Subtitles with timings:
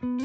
[0.00, 0.22] Damn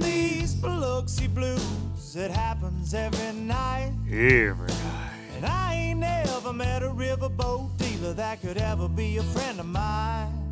[0.00, 3.92] these Biloxi blues, it happens every night.
[4.10, 5.10] Every night.
[5.36, 9.66] And I ain't never met a riverboat dealer that could ever be a friend of
[9.66, 10.45] mine.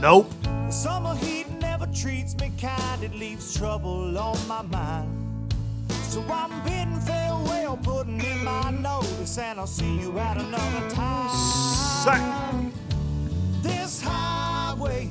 [0.00, 0.32] Nope.
[0.42, 5.52] The summer heat never treats me kind, it leaves trouble on my mind.
[6.04, 12.72] So I'm bidding farewell, putting in my notice, and I'll see you at another time.
[13.62, 15.10] This highway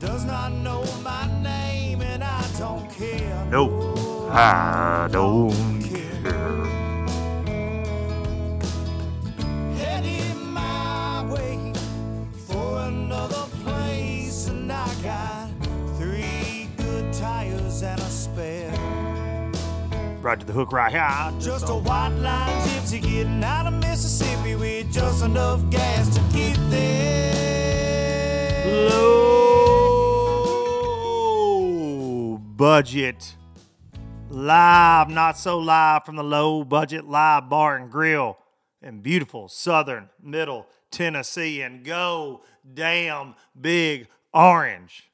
[0.00, 3.46] does not know my name, and I don't care.
[3.50, 3.98] Nope.
[4.30, 5.73] I don't
[20.24, 21.06] Right to the hook right here.
[21.38, 26.56] Just a white line gypsy getting out of Mississippi with just enough gas to get
[26.70, 28.88] there.
[28.88, 29.18] Low
[32.38, 33.36] budget.
[34.30, 38.38] Live, not so live from the low budget live bar and grill
[38.80, 41.60] in beautiful southern middle Tennessee.
[41.60, 42.40] And go
[42.72, 45.10] damn big orange.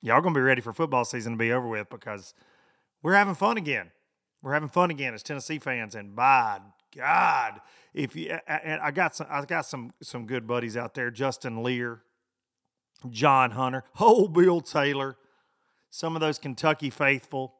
[0.00, 2.34] Y'all gonna be ready for football season to be over with because
[3.02, 3.90] we're having fun again.
[4.44, 5.94] We're having fun again as Tennessee fans.
[5.94, 6.60] And by
[6.94, 7.62] God,
[7.94, 11.10] if you and I got some I got some some good buddies out there.
[11.10, 12.02] Justin Lear,
[13.08, 15.16] John Hunter, oh Bill Taylor,
[15.88, 17.54] some of those Kentucky faithful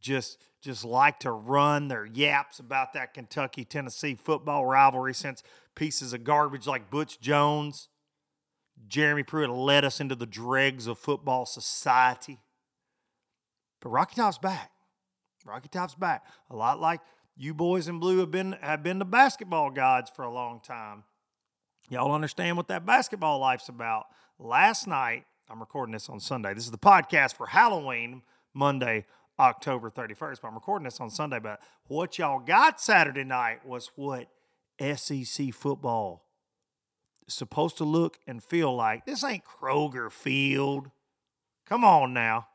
[0.00, 5.44] just just like to run their yaps about that Kentucky Tennessee football rivalry since
[5.76, 7.88] pieces of garbage like Butch Jones,
[8.88, 12.40] Jeremy Pruitt led us into the dregs of football society.
[13.80, 14.73] But Rocky Top's back.
[15.44, 16.24] Rocky Top's back.
[16.50, 17.00] A lot like
[17.36, 21.04] you boys in blue have been have been the basketball gods for a long time.
[21.90, 24.06] Y'all understand what that basketball life's about.
[24.38, 26.54] Last night, I'm recording this on Sunday.
[26.54, 28.22] This is the podcast for Halloween,
[28.54, 29.04] Monday,
[29.38, 30.40] October 31st.
[30.40, 31.38] But I'm recording this on Sunday.
[31.40, 34.28] But what y'all got Saturday night was what
[34.80, 36.24] SEC football
[37.28, 39.04] is supposed to look and feel like.
[39.04, 40.90] This ain't Kroger Field.
[41.66, 42.48] Come on now.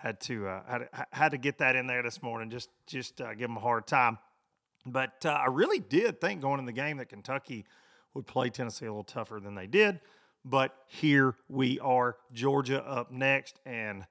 [0.00, 2.48] Had to uh, had, had to get that in there this morning.
[2.48, 4.18] Just just uh, give them a hard time.
[4.86, 7.66] But uh, I really did think going in the game that Kentucky
[8.14, 10.00] would play Tennessee a little tougher than they did.
[10.42, 14.06] But here we are, Georgia up next, and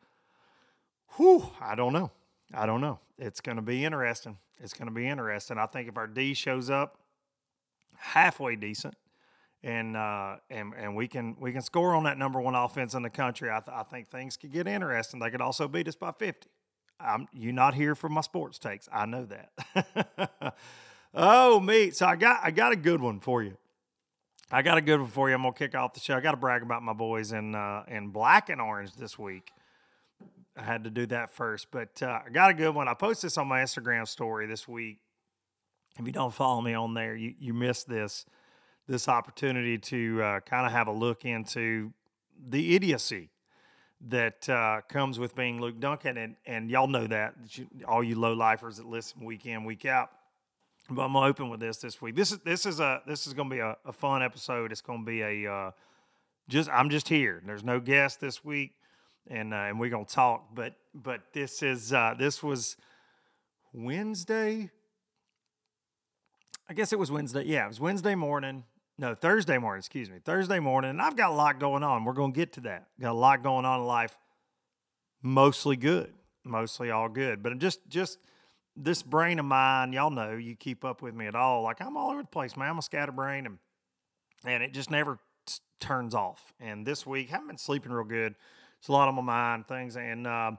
[1.17, 2.11] whew, I don't know.
[2.53, 2.99] I don't know.
[3.17, 4.37] It's going to be interesting.
[4.59, 5.57] It's going to be interesting.
[5.57, 6.99] I think if our D shows up
[7.97, 8.95] halfway decent,
[9.63, 13.03] and uh, and and we can we can score on that number one offense in
[13.03, 15.19] the country, I, th- I think things could get interesting.
[15.19, 16.49] They could also beat us by fifty.
[16.99, 18.87] I'm you not here for my sports takes.
[18.91, 20.55] I know that.
[21.13, 23.57] oh me, so I got I got a good one for you.
[24.51, 25.35] I got a good one for you.
[25.35, 26.15] I'm gonna kick off the show.
[26.15, 29.51] I got to brag about my boys in uh, in black and orange this week.
[30.57, 32.87] I had to do that first, but uh, I got a good one.
[32.87, 34.99] I posted this on my Instagram story this week.
[35.97, 38.25] If you don't follow me on there, you you missed this
[38.89, 41.93] this opportunity to uh, kind of have a look into
[42.43, 43.29] the idiocy
[44.07, 47.35] that uh, comes with being Luke Dunkin, and and y'all know that
[47.87, 50.09] all you low lifers that listen week in week out.
[50.89, 52.15] But I'm gonna open with this this week.
[52.15, 54.71] This is this is a this is gonna be a, a fun episode.
[54.71, 55.71] It's gonna be a uh,
[56.47, 57.43] just I'm just here.
[57.45, 58.71] There's no guest this week,
[59.27, 60.55] and uh, and we're gonna talk.
[60.55, 62.75] But but this is uh, this was
[63.71, 64.71] Wednesday.
[66.67, 67.43] I guess it was Wednesday.
[67.43, 68.63] Yeah, it was Wednesday morning.
[68.99, 69.79] No, Thursday morning.
[69.79, 70.89] Excuse me, Thursday morning.
[70.89, 72.03] And I've got a lot going on.
[72.03, 72.89] We're gonna get to that.
[72.99, 74.17] Got a lot going on in life.
[75.21, 76.13] Mostly good.
[76.43, 77.41] mostly all good.
[77.41, 78.19] But I'm just just
[78.75, 81.61] this brain of mine, y'all know, you keep up with me at all.
[81.63, 82.71] Like I'm all over the place, man.
[82.71, 83.57] I'm a scatterbrain, and
[84.43, 86.53] and it just never t- turns off.
[86.59, 88.35] And this week, I haven't been sleeping real good.
[88.79, 89.95] It's a lot on my mind, things.
[89.95, 90.51] And uh,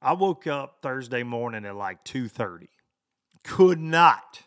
[0.00, 2.68] I woke up Thursday morning at like two thirty.
[3.42, 4.42] Could not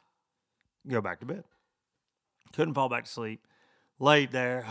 [0.87, 1.43] go back to bed.
[2.53, 3.45] Couldn't fall back to sleep.
[3.99, 4.65] Laid there,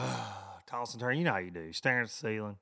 [0.66, 1.18] toss and turn.
[1.18, 2.56] You know how you do, staring at the ceiling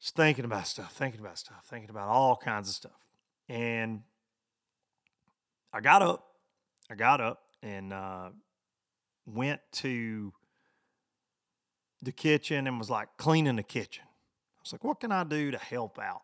[0.00, 3.06] just thinking about stuff, thinking about stuff, thinking about all kinds of stuff.
[3.48, 4.02] And
[5.72, 6.26] I got up,
[6.90, 8.30] I got up and uh,
[9.26, 10.32] went to
[12.02, 14.04] the kitchen and was like cleaning the kitchen.
[14.06, 16.22] I was like, what can I do to help out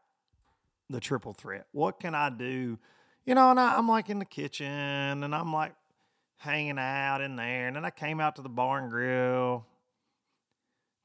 [0.89, 1.67] the triple threat?
[1.73, 2.79] What can I do?
[3.27, 4.67] You know, and I, I'm like in the kitchen
[5.23, 5.75] and I'm like
[6.39, 7.67] hanging out in there.
[7.67, 9.67] And then I came out to the barn grill,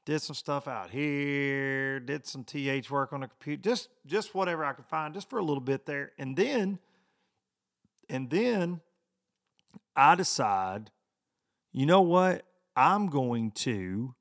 [0.04, 4.64] did some stuff out here, did some TH work on the computer, just just whatever
[4.64, 6.12] I could find, just for a little bit there.
[6.18, 6.78] And then,
[8.08, 8.80] and then
[9.94, 10.90] I decide,
[11.72, 12.44] you know what?
[12.74, 14.14] I'm going to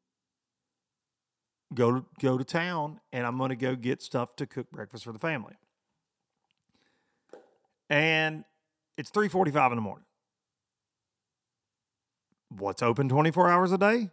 [1.74, 5.14] go to go to town and I'm gonna go get stuff to cook breakfast for
[5.14, 5.56] the family.
[7.90, 8.46] And
[8.98, 10.06] it's 3:45 in the morning.
[12.58, 14.10] What's open 24 hours a day?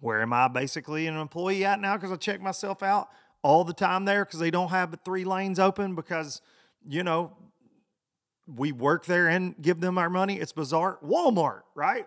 [0.00, 1.96] Where am I basically an employee at now?
[1.96, 3.08] Because I check myself out
[3.42, 6.40] all the time there because they don't have the three lanes open because,
[6.88, 7.36] you know,
[8.46, 10.38] we work there and give them our money.
[10.38, 10.98] It's bizarre.
[11.04, 12.06] Walmart, right?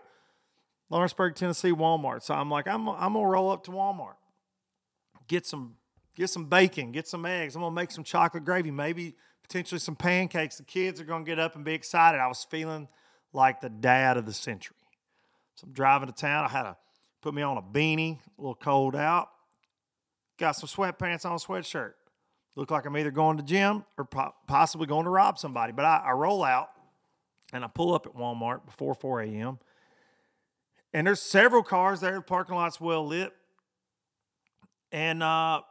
[0.90, 2.24] Lawrenceburg, Tennessee, Walmart.
[2.24, 4.16] So I'm like, I'm, I'm gonna roll up to Walmart,
[5.28, 5.76] get some
[6.16, 7.56] get some bacon, get some eggs.
[7.56, 10.58] I'm gonna make some chocolate gravy, maybe potentially some pancakes.
[10.58, 12.20] The kids are gonna get up and be excited.
[12.20, 12.90] I was feeling
[13.32, 14.76] like the dad of the century.
[15.56, 16.46] So I'm driving to town.
[16.46, 16.78] I had to
[17.22, 19.30] put me on a beanie, a little cold out.
[20.38, 21.94] Got some sweatpants on, sweatshirt.
[22.56, 25.72] Look like I'm either going to gym or po- possibly going to rob somebody.
[25.72, 26.70] But I, I roll out
[27.54, 29.60] and I pull up at Walmart before 4 a.m.
[30.94, 32.16] And there's several cars there.
[32.16, 33.32] The parking lot's well lit.
[34.92, 35.62] And uh,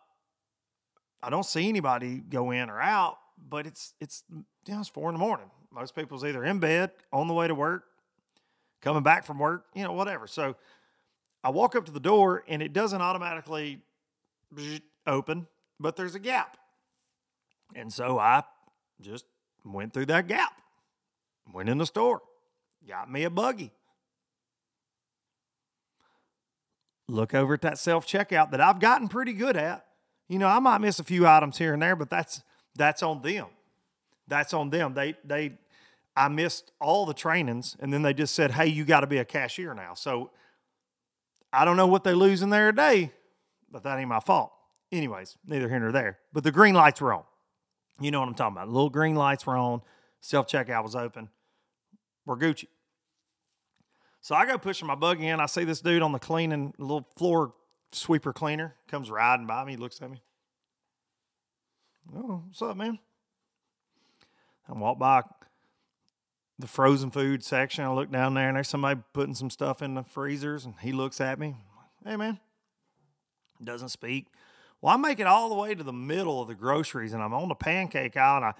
[1.23, 5.11] I don't see anybody go in or out, but it's it's you know, it's four
[5.11, 5.51] in the morning.
[5.73, 7.85] Most people's either in bed, on the way to work,
[8.81, 10.27] coming back from work, you know, whatever.
[10.27, 10.57] So
[11.43, 13.81] I walk up to the door and it doesn't automatically
[15.07, 15.47] open,
[15.79, 16.57] but there's a gap.
[17.75, 18.43] And so I
[19.01, 19.25] just
[19.65, 20.53] went through that gap,
[21.53, 22.21] went in the store,
[22.87, 23.73] got me a buggy.
[27.09, 29.85] Look over at that self checkout that I've gotten pretty good at.
[30.29, 32.43] You know, I might miss a few items here and there, but that's
[32.77, 33.47] that's on them.
[34.29, 34.95] That's on them.
[34.95, 35.59] They they
[36.21, 39.17] I missed all the trainings and then they just said, "Hey, you got to be
[39.17, 40.31] a cashier now." So
[41.51, 43.13] I don't know what they lose in there a day,
[43.71, 44.53] but that ain't my fault.
[44.93, 46.19] Anyways, neither here nor there.
[46.31, 47.23] But the green lights were on.
[48.01, 48.69] You know what I'm talking about.
[48.69, 49.81] Little green lights were on.
[50.21, 51.31] Self checkout was open.
[52.27, 52.67] We're Gucci.
[54.21, 55.41] So I go pushing my buggy in.
[55.41, 57.55] I see this dude on the cleaning, little floor
[57.93, 60.23] sweeper cleaner, comes riding by me, looks at me.
[62.15, 62.99] Oh, what's up, man?
[64.69, 65.23] I walk by
[66.61, 67.85] the frozen food section.
[67.85, 70.93] I look down there and there's somebody putting some stuff in the freezers and he
[70.93, 71.57] looks at me.
[72.05, 72.39] Hey, man.
[73.63, 74.27] Doesn't speak.
[74.81, 77.35] Well, I make it all the way to the middle of the groceries and I'm
[77.35, 78.55] on the pancake aisle and I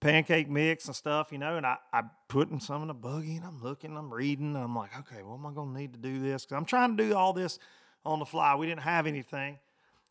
[0.00, 3.44] pancake mix and stuff, you know, and I, I putting some in the buggy and
[3.44, 4.54] I'm looking, I'm reading.
[4.54, 6.44] I'm like, okay, what am I going to need to do this?
[6.44, 7.58] Because I'm trying to do all this
[8.04, 8.54] on the fly.
[8.54, 9.58] We didn't have anything.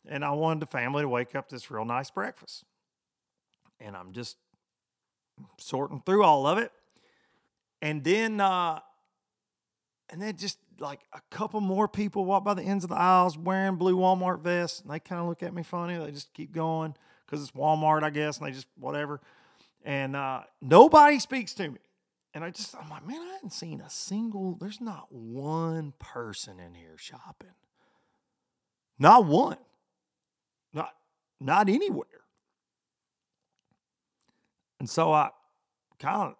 [0.06, 2.64] And I wanted the family to wake up this real nice breakfast.
[3.80, 4.36] And I'm just
[5.58, 6.72] sorting through all of it.
[7.84, 8.80] And then, uh,
[10.08, 13.36] and then just like a couple more people walk by the ends of the aisles
[13.36, 14.80] wearing blue Walmart vests.
[14.80, 15.98] And they kind of look at me funny.
[15.98, 16.94] They just keep going
[17.26, 18.38] because it's Walmart, I guess.
[18.38, 19.20] And they just, whatever.
[19.84, 21.78] And uh, nobody speaks to me.
[22.32, 26.58] And I just, I'm like, man, I hadn't seen a single, there's not one person
[26.60, 27.52] in here shopping.
[28.98, 29.58] Not one.
[30.72, 30.94] Not,
[31.38, 32.06] not anywhere.
[34.80, 35.32] And so I
[35.98, 36.36] kind of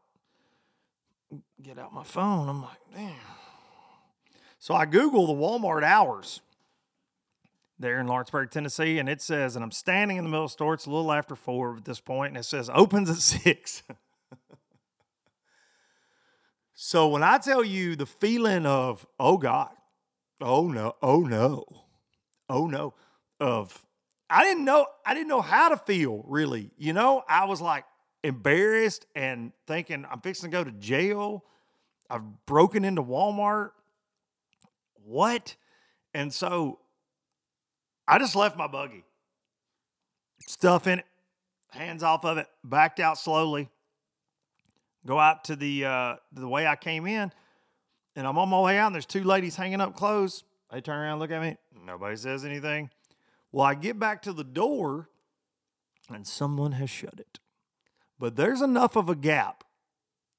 [1.63, 2.49] get out my phone.
[2.49, 3.15] I'm like, damn.
[4.59, 6.41] So I Google the Walmart hours
[7.79, 10.55] there in Lawrenceburg, Tennessee, and it says, and I'm standing in the middle of the
[10.55, 10.75] store.
[10.75, 13.83] It's a little after four at this point, and it says opens at six.
[16.75, 19.71] so when I tell you the feeling of, oh God,
[20.41, 21.65] oh no, oh no,
[22.49, 22.95] oh no,
[23.41, 23.85] of
[24.31, 26.71] I didn't know, I didn't know how to feel really.
[26.79, 27.85] You know, I was like
[28.25, 31.45] embarrassed and thinking I'm fixing to go to jail.
[32.11, 33.71] I've broken into Walmart.
[35.05, 35.55] What?
[36.13, 36.81] And so
[38.09, 39.05] I just left my buggy.
[40.41, 41.07] Stuff in it.
[41.71, 43.69] hands off of it, backed out slowly,
[45.07, 47.33] go out to the uh, the way I came in,
[48.17, 50.45] and I'm on my way out, and there's two ladies hanging up clothes.
[50.71, 51.57] They turn around, look at me.
[51.87, 52.91] Nobody says anything.
[53.53, 55.09] Well, I get back to the door,
[56.09, 57.39] and someone has shut it.
[58.19, 59.65] But there's enough of a gap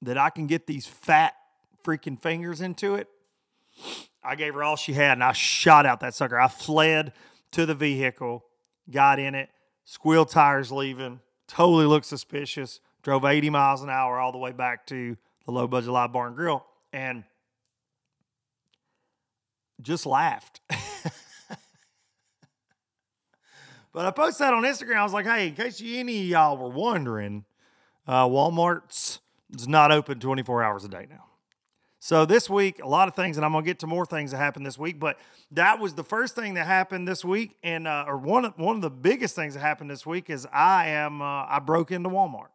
[0.02, 1.34] that I can get these fat
[1.84, 3.08] freaking fingers into it.
[4.22, 6.38] I gave her all she had, and I shot out that sucker.
[6.38, 7.12] I fled
[7.52, 8.44] to the vehicle,
[8.90, 9.50] got in it,
[9.84, 14.86] squeal tires leaving, totally looked suspicious, drove 80 miles an hour all the way back
[14.88, 17.22] to the low budget live bar and grill, and
[19.80, 20.60] just laughed.
[23.92, 24.96] but I posted that on Instagram.
[24.96, 27.44] I was like, hey, in case any of y'all were wondering,
[28.06, 29.20] uh, Walmart's
[29.54, 31.24] is not open 24 hours a day now.
[31.98, 34.36] So this week, a lot of things, and I'm gonna get to more things that
[34.36, 35.00] happened this week.
[35.00, 35.18] But
[35.50, 38.76] that was the first thing that happened this week, and uh, or one of, one
[38.76, 42.08] of the biggest things that happened this week is I am uh, I broke into
[42.08, 42.50] Walmart.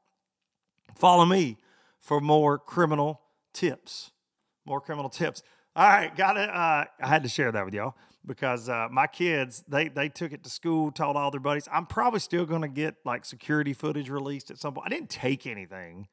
[0.95, 1.57] Follow me
[1.99, 4.11] for more criminal tips.
[4.65, 5.43] More criminal tips.
[5.75, 6.49] All right, got it.
[6.49, 10.31] Uh, I had to share that with y'all because uh, my kids they they took
[10.31, 11.67] it to school, told all their buddies.
[11.71, 14.87] I'm probably still gonna get like security footage released at some point.
[14.87, 16.07] I didn't take anything.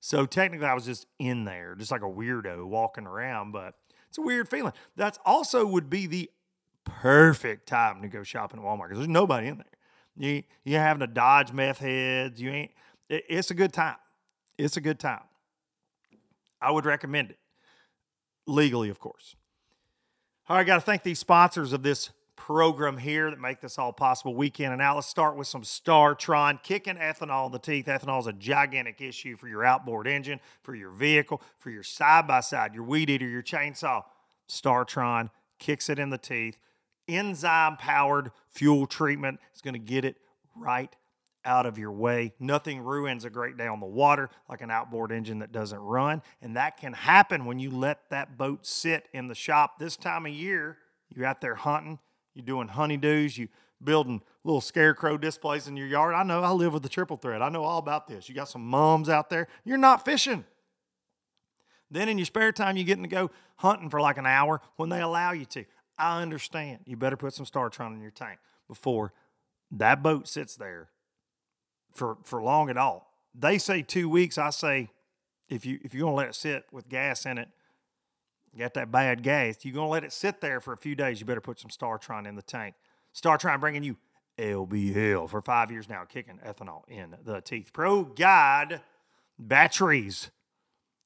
[0.00, 3.74] So technically, I was just in there, just like a weirdo walking around, but
[4.08, 4.72] it's a weird feeling.
[4.96, 6.30] That's also would be the
[6.84, 9.66] perfect time to go shopping at Walmart because there's nobody in there.
[10.16, 12.40] You you having to dodge meth heads.
[12.40, 12.70] You ain't.
[13.08, 13.96] It, it's a good time.
[14.58, 15.22] It's a good time.
[16.60, 17.38] I would recommend it
[18.46, 19.36] legally, of course.
[20.46, 23.78] All right, I got to thank these sponsors of this program here that make this
[23.78, 24.96] all possible week in and out.
[24.96, 27.86] Let's start with some StarTron, kicking ethanol in the teeth.
[27.86, 32.26] Ethanol is a gigantic issue for your outboard engine, for your vehicle, for your side
[32.26, 34.02] by side, your weed eater, your chainsaw.
[34.46, 36.58] StarTron kicks it in the teeth.
[37.08, 40.18] Enzyme powered fuel treatment is going to get it
[40.54, 40.94] right
[41.44, 42.32] out of your way.
[42.38, 46.22] Nothing ruins a great day on the water like an outboard engine that doesn't run.
[46.42, 50.26] And that can happen when you let that boat sit in the shop this time
[50.26, 50.78] of year.
[51.14, 51.98] You're out there hunting,
[52.34, 53.48] you're doing honeydews, you
[53.82, 56.14] building little scarecrow displays in your yard.
[56.14, 57.42] I know I live with the triple thread.
[57.42, 58.28] I know all about this.
[58.28, 59.46] You got some mums out there.
[59.64, 60.44] You're not fishing.
[61.90, 64.88] Then in your spare time, you're getting to go hunting for like an hour when
[64.88, 65.64] they allow you to.
[65.98, 66.80] I understand.
[66.86, 69.12] You better put some StarTron in your tank before
[69.70, 70.88] that boat sits there
[71.94, 73.12] for for long at all.
[73.34, 74.38] They say two weeks.
[74.38, 74.90] I say
[75.48, 77.48] if you if you're gonna let it sit with gas in it,
[78.58, 79.56] got that bad gas.
[79.62, 81.20] You're gonna let it sit there for a few days.
[81.20, 82.74] You better put some StarTron in the tank.
[83.14, 83.96] StarTron bringing you
[84.38, 87.70] LBL for five years now, kicking ethanol in the teeth.
[87.72, 88.80] Pro Guide
[89.38, 90.30] batteries.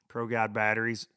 [0.08, 1.08] Pro Guide batteries.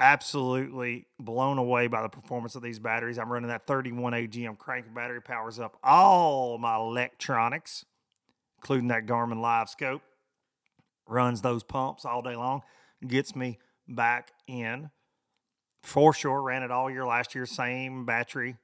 [0.00, 3.18] Absolutely blown away by the performance of these batteries.
[3.18, 7.84] I'm running that 31 AGM crank battery, powers up all my electronics
[8.64, 10.00] including that Garmin LiveScope.
[11.06, 12.62] Runs those pumps all day long,
[13.06, 14.90] gets me back in.
[15.82, 18.56] For sure, ran it all year last year, same battery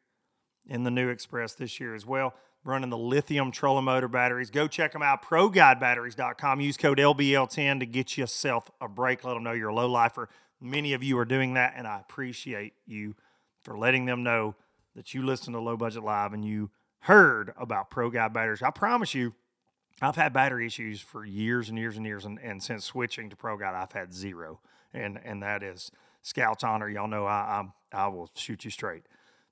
[0.66, 2.32] in the new Express this year as well.
[2.64, 4.50] Running the lithium trolling motor batteries.
[4.50, 6.62] Go check them out, ProGuideBatteries.com.
[6.62, 9.22] Use code LBL10 to get yourself a break.
[9.22, 10.30] Let them know you're a low lifer.
[10.62, 13.16] Many of you are doing that, and I appreciate you
[13.62, 14.56] for letting them know
[14.96, 18.62] that you listen to Low Budget Live and you heard about Pro Guide batteries.
[18.62, 19.34] I promise you,
[20.02, 23.36] I've had battery issues for years and years and years, and, and since switching to
[23.36, 24.60] Pro Guide, I've had zero,
[24.94, 25.90] and and that is
[26.22, 26.88] Scout's honor.
[26.88, 29.02] Y'all know I I, I will shoot you straight.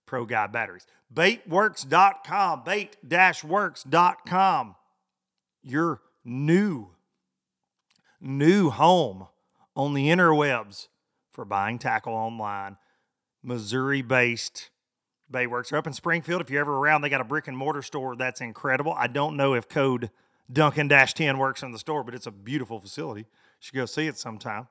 [0.06, 0.86] Pro Guide batteries.
[1.12, 4.74] Baitworks.com, bait-works.com.
[5.62, 6.88] Your new,
[8.20, 9.26] new home
[9.76, 10.88] on the interwebs
[11.30, 12.78] for buying tackle online.
[13.42, 14.70] Missouri-based
[15.30, 15.68] Baitworks.
[15.68, 16.40] They're up in Springfield.
[16.40, 18.94] If you're ever around, they got a brick and mortar store that's incredible.
[18.96, 20.10] I don't know if code–
[20.50, 23.20] Duncan Dash 10 works in the store, but it's a beautiful facility.
[23.20, 23.26] You
[23.60, 24.68] should go see it sometime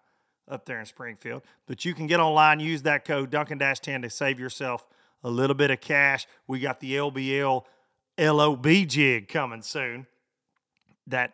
[0.50, 1.44] up there in Springfield.
[1.68, 4.86] But you can get online, use that code Duncan Dash 10 to save yourself
[5.24, 6.28] a little bit of cash.
[6.48, 7.64] We got the LBL
[8.18, 10.08] LOB jig coming soon.
[11.06, 11.34] That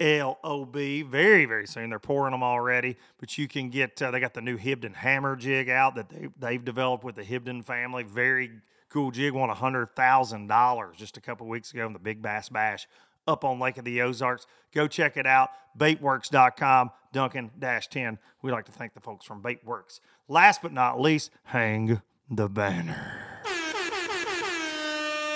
[0.00, 1.90] LOB very, very soon.
[1.90, 5.36] They're pouring them already, but you can get, uh, they got the new Hibdon Hammer
[5.36, 8.02] jig out that they, they've developed with the Hibdon family.
[8.02, 8.50] Very
[8.88, 12.86] cool jig, won $100,000 just a couple weeks ago in the Big Bass Bash
[13.30, 14.46] up on Lake of the Ozarks.
[14.74, 15.50] Go check it out.
[15.78, 18.18] Baitworks.com, Duncan 10.
[18.42, 20.00] We like to thank the folks from Baitworks.
[20.28, 23.14] Last but not least, hang the banner.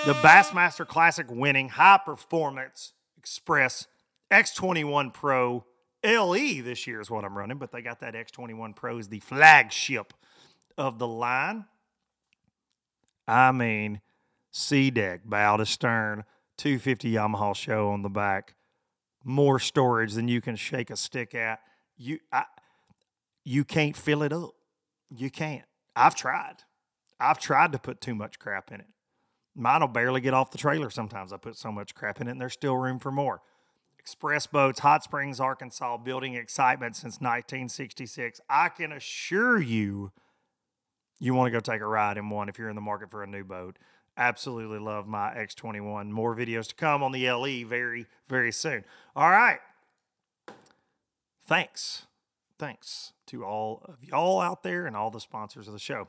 [0.05, 3.87] The Bassmaster Classic winning high performance express
[4.31, 5.65] X21 Pro
[6.03, 9.19] LE this year is what I'm running, but they got that X21 Pro as the
[9.19, 10.13] flagship
[10.77, 11.65] of the line.
[13.27, 14.01] I mean,
[14.51, 16.23] C deck, bow to stern,
[16.57, 18.55] 250 Yamaha show on the back,
[19.23, 21.59] more storage than you can shake a stick at.
[21.97, 22.45] You I,
[23.43, 24.51] you can't fill it up.
[25.09, 25.65] You can't.
[25.95, 26.63] I've tried.
[27.19, 28.87] I've tried to put too much crap in it.
[29.55, 31.31] Mine will barely get off the trailer sometimes.
[31.31, 33.41] I put so much crap in it, and there's still room for more.
[33.97, 38.41] Express Boats, Hot Springs, Arkansas, building excitement since 1966.
[38.49, 40.11] I can assure you,
[41.19, 43.23] you want to go take a ride in one if you're in the market for
[43.23, 43.79] a new boat.
[44.17, 46.09] Absolutely love my X21.
[46.09, 48.85] More videos to come on the LE very, very soon.
[49.15, 49.59] All right.
[51.45, 52.05] Thanks.
[52.57, 56.07] Thanks to all of y'all out there and all the sponsors of the show.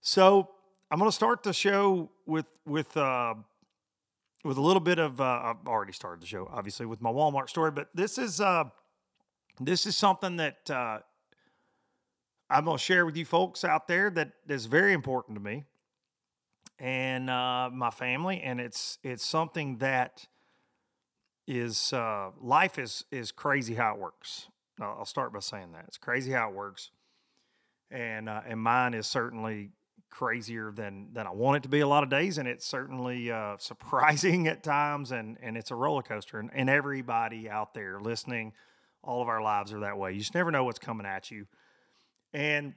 [0.00, 0.48] So
[0.90, 3.34] I'm going to start the show with with uh,
[4.42, 5.20] with a little bit of.
[5.20, 8.64] Uh, I've already started the show, obviously, with my Walmart story, but this is uh,
[9.60, 11.00] this is something that uh,
[12.48, 15.64] I'm going to share with you folks out there that is very important to me
[16.78, 20.26] and uh, my family, and it's it's something that
[21.46, 24.48] is uh, life is is crazy how it works.
[24.80, 26.90] I'll start by saying that it's crazy how it works,
[27.90, 29.70] and uh, and mine is certainly
[30.10, 33.30] crazier than than I want it to be a lot of days, and it's certainly
[33.30, 36.38] uh, surprising at times, and and it's a roller coaster.
[36.38, 38.52] And, and everybody out there listening,
[39.02, 40.12] all of our lives are that way.
[40.12, 41.46] You just never know what's coming at you,
[42.32, 42.74] and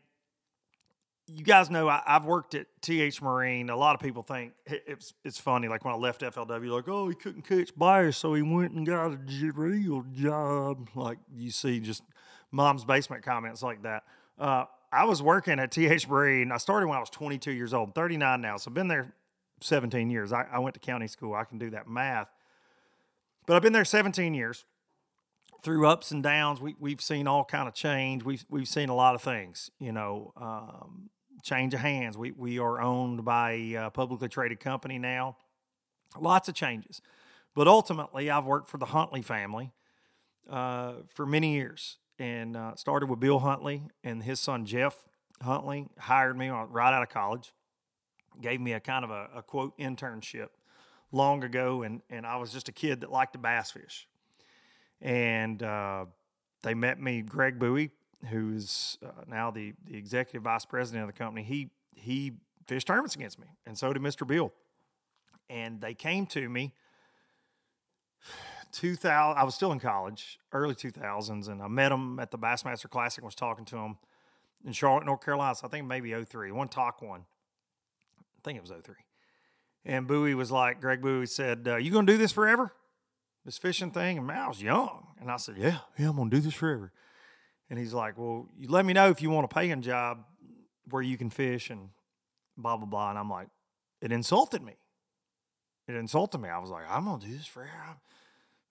[1.36, 3.70] you guys know I, have worked at TH Marine.
[3.70, 5.68] A lot of people think it's it's funny.
[5.68, 8.86] Like when I left FLW, like, oh, he couldn't catch bass, so he went and
[8.86, 9.20] got a
[9.54, 10.90] real job.
[10.96, 12.04] Like you see, just
[12.52, 14.04] mom's basement comments like that.
[14.38, 16.52] Uh, I was working at TH Marine.
[16.52, 19.14] I started when I was 22 years old, 39 now, so I've been there
[19.62, 20.34] 17 years.
[20.34, 21.34] I, I went to county school.
[21.34, 22.30] I can do that math,
[23.46, 24.66] but I've been there 17 years
[25.64, 28.24] through ups and downs, we, we've seen all kind of change.
[28.24, 31.10] We've, we've seen a lot of things, you know, um,
[31.44, 32.18] change of hands.
[32.18, 35.38] We, we are owned by a publicly traded company now.
[36.20, 37.02] Lots of changes.
[37.56, 39.72] But ultimately, I've worked for the Huntley family
[40.50, 45.06] uh, for many years and uh, started with Bill Huntley and his son Jeff
[45.42, 47.54] Huntley hired me right out of college,
[48.40, 50.50] gave me a kind of a, a quote internship
[51.12, 51.82] long ago.
[51.82, 54.08] And, and I was just a kid that liked to bass fish.
[55.02, 56.06] And uh,
[56.62, 57.90] they met me, Greg Bowie,
[58.30, 62.34] who's uh, now the the executive vice president of the company, he he
[62.68, 64.26] fished tournaments against me, and so did Mr.
[64.26, 64.54] Bill.
[65.50, 66.74] And they came to me.
[68.72, 72.90] 2000, I was still in college, early 2000s, and I met him at the Bassmaster
[72.90, 73.24] Classic.
[73.24, 73.98] Was talking to him
[74.66, 75.56] in Charlotte, North Carolina.
[75.56, 77.26] So I think maybe 03, one talk one.
[78.20, 78.96] I think it was 03.
[79.84, 82.72] And Bowie was like, Greg Bowie said, uh, "You gonna do this forever?
[83.44, 86.40] This fishing thing?" And I was young, and I said, "Yeah, yeah, I'm gonna do
[86.40, 86.94] this forever."
[87.72, 90.26] And he's like, Well, you let me know if you want a paying job
[90.90, 91.90] where you can fish and
[92.58, 93.10] blah, blah, blah.
[93.10, 93.48] And I'm like,
[94.02, 94.74] It insulted me.
[95.88, 96.50] It insulted me.
[96.50, 97.72] I was like, I'm going to do this forever.
[97.88, 97.96] I'm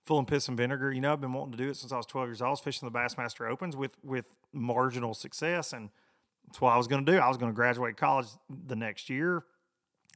[0.04, 0.92] full and piss and vinegar.
[0.92, 2.48] You know, I've been wanting to do it since I was 12 years old.
[2.48, 5.72] I was fishing the Bassmaster Opens with, with marginal success.
[5.72, 5.88] And
[6.46, 7.18] that's what I was going to do.
[7.18, 9.44] I was going to graduate college the next year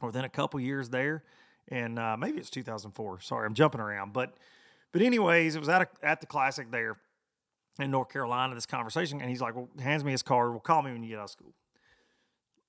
[0.02, 1.24] or then a couple years there.
[1.68, 3.20] And uh, maybe it's 2004.
[3.20, 4.12] Sorry, I'm jumping around.
[4.12, 4.34] But,
[4.92, 6.96] but anyways, it was at, a, at the Classic there
[7.78, 10.50] in North Carolina this conversation, and he's like, "Well, hands me his card.
[10.50, 11.54] Well, call me when you get out of school."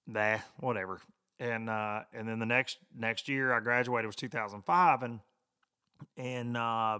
[0.07, 1.01] Nah, whatever.
[1.39, 5.19] And uh, and then the next next year I graduated was 2005, and
[6.17, 6.99] and uh,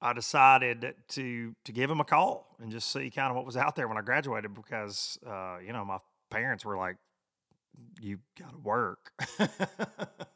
[0.00, 3.56] I decided to to give him a call and just see kind of what was
[3.56, 5.98] out there when I graduated because uh, you know my
[6.30, 6.96] parents were like,
[8.00, 9.12] "You got to work."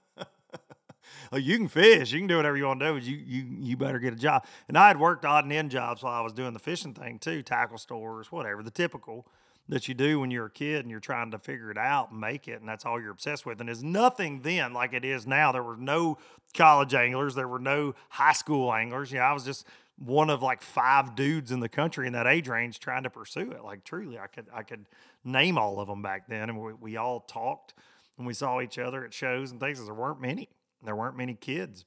[1.32, 3.46] like you can fish, you can do whatever you want to do, but you you
[3.60, 4.44] you better get a job.
[4.68, 7.18] And I had worked odd and end jobs while I was doing the fishing thing
[7.18, 9.26] too, tackle stores, whatever, the typical
[9.68, 12.20] that you do when you're a kid and you're trying to figure it out and
[12.20, 13.60] make it, and that's all you're obsessed with.
[13.60, 15.52] And there's nothing then like it is now.
[15.52, 16.18] There were no
[16.54, 19.12] college anglers, there were no high school anglers.
[19.12, 19.66] You know, I was just
[19.98, 23.50] one of like five dudes in the country in that age range trying to pursue
[23.50, 23.62] it.
[23.62, 24.86] Like truly, I could I could
[25.24, 27.74] name all of them back then, and we, we all talked
[28.16, 29.84] and we saw each other at shows and things.
[29.84, 30.48] There weren't many.
[30.84, 31.84] There weren't many kids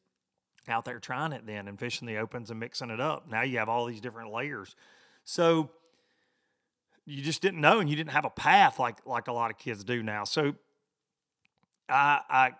[0.67, 3.27] out there trying it then and fishing the opens and mixing it up.
[3.29, 4.75] Now you have all these different layers.
[5.23, 5.71] So
[7.05, 9.57] you just didn't know and you didn't have a path like like a lot of
[9.57, 10.23] kids do now.
[10.23, 10.55] So
[11.89, 12.51] I I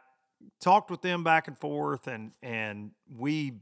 [0.59, 3.53] talked with them back and forth and and we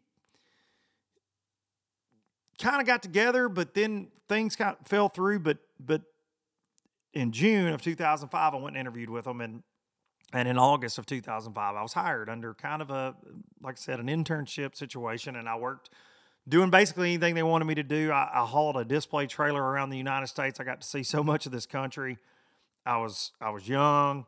[2.59, 5.39] kind of got together, but then things kind of fell through.
[5.39, 6.03] But but
[7.13, 9.63] in June of 2005, I went and interviewed with them, and
[10.33, 13.15] and in August of 2005, I was hired under kind of a,
[13.61, 15.35] like I said, an internship situation.
[15.35, 15.89] And I worked
[16.47, 18.11] doing basically anything they wanted me to do.
[18.11, 20.59] I, I, hauled a display trailer around the United States.
[20.59, 22.17] I got to see so much of this country.
[22.85, 24.25] I was, I was young,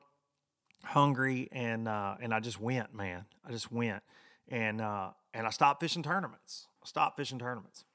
[0.84, 3.26] hungry, and, uh, and I just went, man.
[3.48, 4.02] I just went.
[4.50, 6.68] And, uh, and I stopped fishing tournaments.
[6.84, 7.86] I stopped fishing tournaments.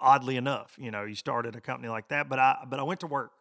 [0.00, 3.00] Oddly enough, you know, you started a company like that, but I but I went
[3.00, 3.32] to work,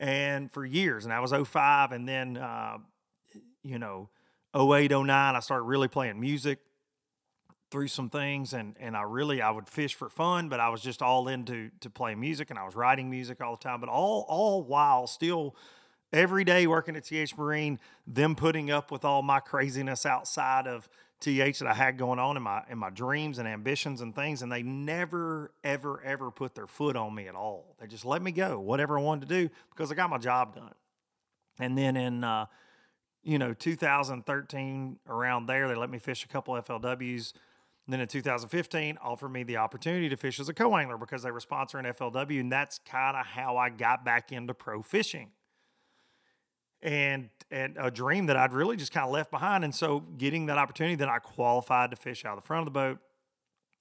[0.00, 2.78] and for years, and I was 05, and then uh,
[3.62, 4.08] you know,
[4.56, 6.58] 08, 09, I started really playing music
[7.70, 10.82] through some things and and I really I would fish for fun, but I was
[10.82, 13.88] just all into to play music and I was writing music all the time, but
[13.88, 15.54] all all while still
[16.12, 20.88] every day working at TH Marine, them putting up with all my craziness outside of
[21.20, 24.42] TH that I had going on in my in my dreams and ambitions and things,
[24.42, 27.76] and they never ever ever put their foot on me at all.
[27.80, 30.54] They just let me go, whatever I wanted to do, because I got my job
[30.54, 30.74] done.
[31.58, 32.46] And then in uh,
[33.22, 37.34] you know 2013 around there, they let me fish a couple FLWs
[37.90, 41.32] and then in 2015, offered me the opportunity to fish as a co-angler because they
[41.32, 45.32] were sponsoring FLW, and that's kind of how I got back into pro fishing.
[46.82, 49.64] And and a dream that I'd really just kind of left behind.
[49.64, 52.72] And so getting that opportunity, then I qualified to fish out of the front of
[52.72, 52.98] the boat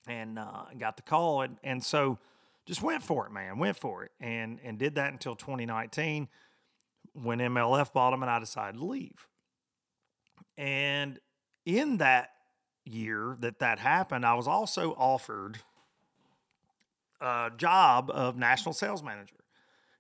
[0.08, 1.42] and uh, got the call.
[1.42, 2.18] And and so
[2.66, 3.58] just went for it, man.
[3.58, 4.12] Went for it.
[4.20, 6.28] And and did that until 2019
[7.14, 9.28] when MLF bought them and I decided to leave.
[10.58, 11.20] And
[11.66, 12.30] in that
[12.86, 15.60] year that that happened, I was also offered
[17.22, 19.36] a job of national sales manager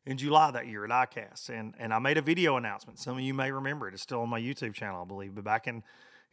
[0.09, 1.49] in July that year at ICAST.
[1.49, 2.97] And, and I made a video announcement.
[2.97, 3.93] Some of you may remember it.
[3.93, 5.35] It's still on my YouTube channel, I believe.
[5.35, 5.83] But back in,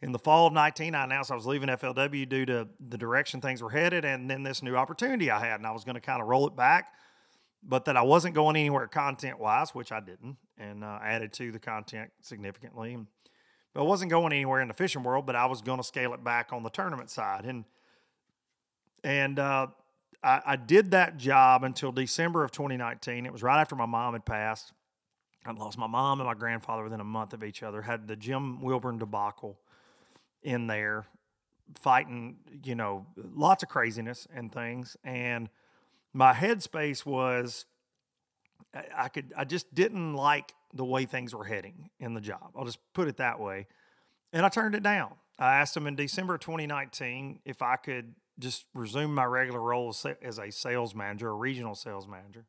[0.01, 3.39] in the fall of 19, I announced I was leaving FLW due to the direction
[3.39, 5.59] things were headed and then this new opportunity I had.
[5.59, 6.91] And I was going to kind of roll it back,
[7.61, 11.51] but that I wasn't going anywhere content wise, which I didn't, and uh, added to
[11.51, 12.97] the content significantly.
[13.75, 16.15] But I wasn't going anywhere in the fishing world, but I was going to scale
[16.15, 17.45] it back on the tournament side.
[17.45, 17.63] And
[19.03, 19.67] and uh,
[20.23, 23.25] I, I, did that job until December of 2019.
[23.25, 24.73] It was right after my mom had passed.
[25.45, 27.81] I lost my mom and my grandfather within a month of each other.
[27.81, 29.59] Had the Jim Wilburn debacle
[30.41, 31.05] in there,
[31.79, 34.97] fighting, you know, lots of craziness and things.
[35.03, 35.49] And
[36.13, 37.65] my headspace was,
[38.95, 42.51] I could, I just didn't like the way things were heading in the job.
[42.55, 43.67] I'll just put it that way.
[44.33, 45.13] And I turned it down.
[45.39, 49.95] I asked him in December of 2019 if I could just resume my regular role
[50.21, 52.45] as a sales manager, a regional sales manager,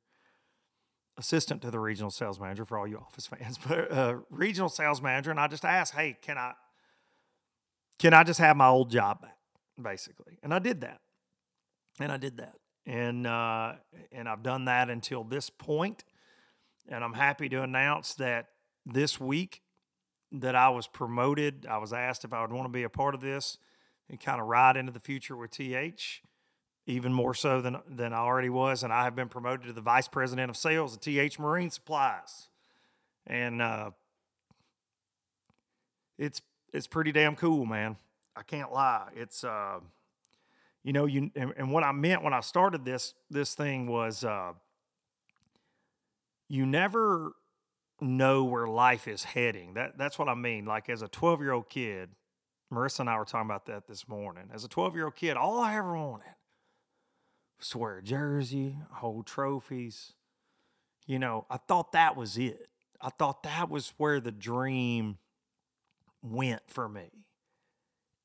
[1.16, 5.00] assistant to the regional sales manager for all you office fans, but uh, regional sales
[5.00, 5.30] manager.
[5.30, 6.52] And I just asked, hey, can I,
[7.98, 9.38] can I just have my old job back,
[9.80, 10.38] basically?
[10.42, 11.00] And I did that.
[12.00, 12.54] And I did that.
[12.86, 13.74] And, uh,
[14.12, 16.04] and I've done that until this point
[16.88, 18.46] and I'm happy to announce that
[18.86, 19.62] this week
[20.32, 21.66] that I was promoted.
[21.68, 23.58] I was asked if I would want to be a part of this
[24.10, 26.22] and kind of ride into the future with TH,
[26.86, 28.82] even more so than than I already was.
[28.82, 32.48] And I have been promoted to the vice president of sales at TH Marine Supplies,
[33.26, 33.90] and uh,
[36.18, 36.40] it's
[36.72, 37.96] it's pretty damn cool, man.
[38.36, 39.08] I can't lie.
[39.14, 39.80] It's uh,
[40.82, 44.24] you know you and, and, what I meant when I started this this thing was.
[44.24, 44.52] Uh,
[46.48, 47.32] you never
[48.00, 49.74] know where life is heading.
[49.74, 50.64] That that's what I mean.
[50.64, 52.10] Like as a 12 year old kid,
[52.72, 54.50] Marissa and I were talking about that this morning.
[54.52, 56.34] As a 12 year old kid, all I ever wanted
[57.58, 60.12] was to wear a jersey, hold trophies.
[61.06, 62.68] You know, I thought that was it.
[63.00, 65.18] I thought that was where the dream
[66.22, 67.10] went for me.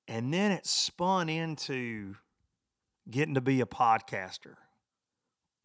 [0.07, 2.15] And then it spun into
[3.09, 4.55] getting to be a podcaster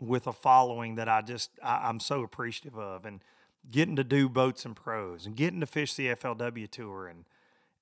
[0.00, 3.22] with a following that I just I, am so appreciative of, and
[3.70, 7.24] getting to do boats and pros, and getting to fish the FLW tour, and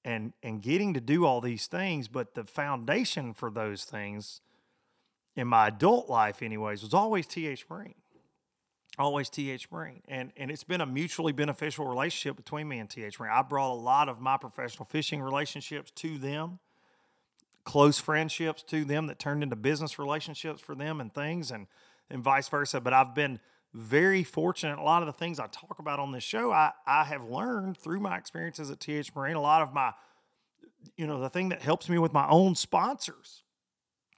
[0.06, 2.08] and and getting to do all these things.
[2.08, 4.40] But the foundation for those things
[5.34, 7.96] in my adult life, anyways, was always TH Marine,
[8.98, 13.18] always TH Marine, and and it's been a mutually beneficial relationship between me and TH
[13.18, 13.32] Marine.
[13.34, 16.60] I brought a lot of my professional fishing relationships to them
[17.64, 21.66] close friendships to them that turned into business relationships for them and things and
[22.08, 22.80] and vice versa.
[22.80, 23.40] But I've been
[23.76, 24.78] very fortunate.
[24.78, 27.76] A lot of the things I talk about on this show, I, I have learned
[27.76, 29.36] through my experiences at TH Marine.
[29.36, 29.92] A lot of my,
[30.96, 33.42] you know, the thing that helps me with my own sponsors,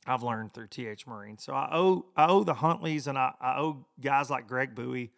[0.06, 1.38] I've learned through TH Marine.
[1.38, 5.10] So I owe I owe the Huntleys and I, I owe guys like Greg Bowie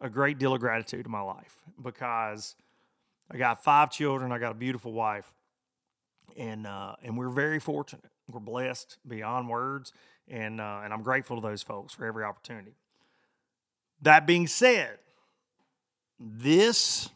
[0.00, 2.54] a great deal of gratitude in my life because
[3.30, 5.32] I got five children, I got a beautiful wife,
[6.36, 8.10] and uh, and we're very fortunate.
[8.28, 9.92] We're blessed beyond words
[10.28, 12.74] and uh, and I'm grateful to those folks for every opportunity.
[14.02, 14.98] That being said,
[16.18, 17.08] this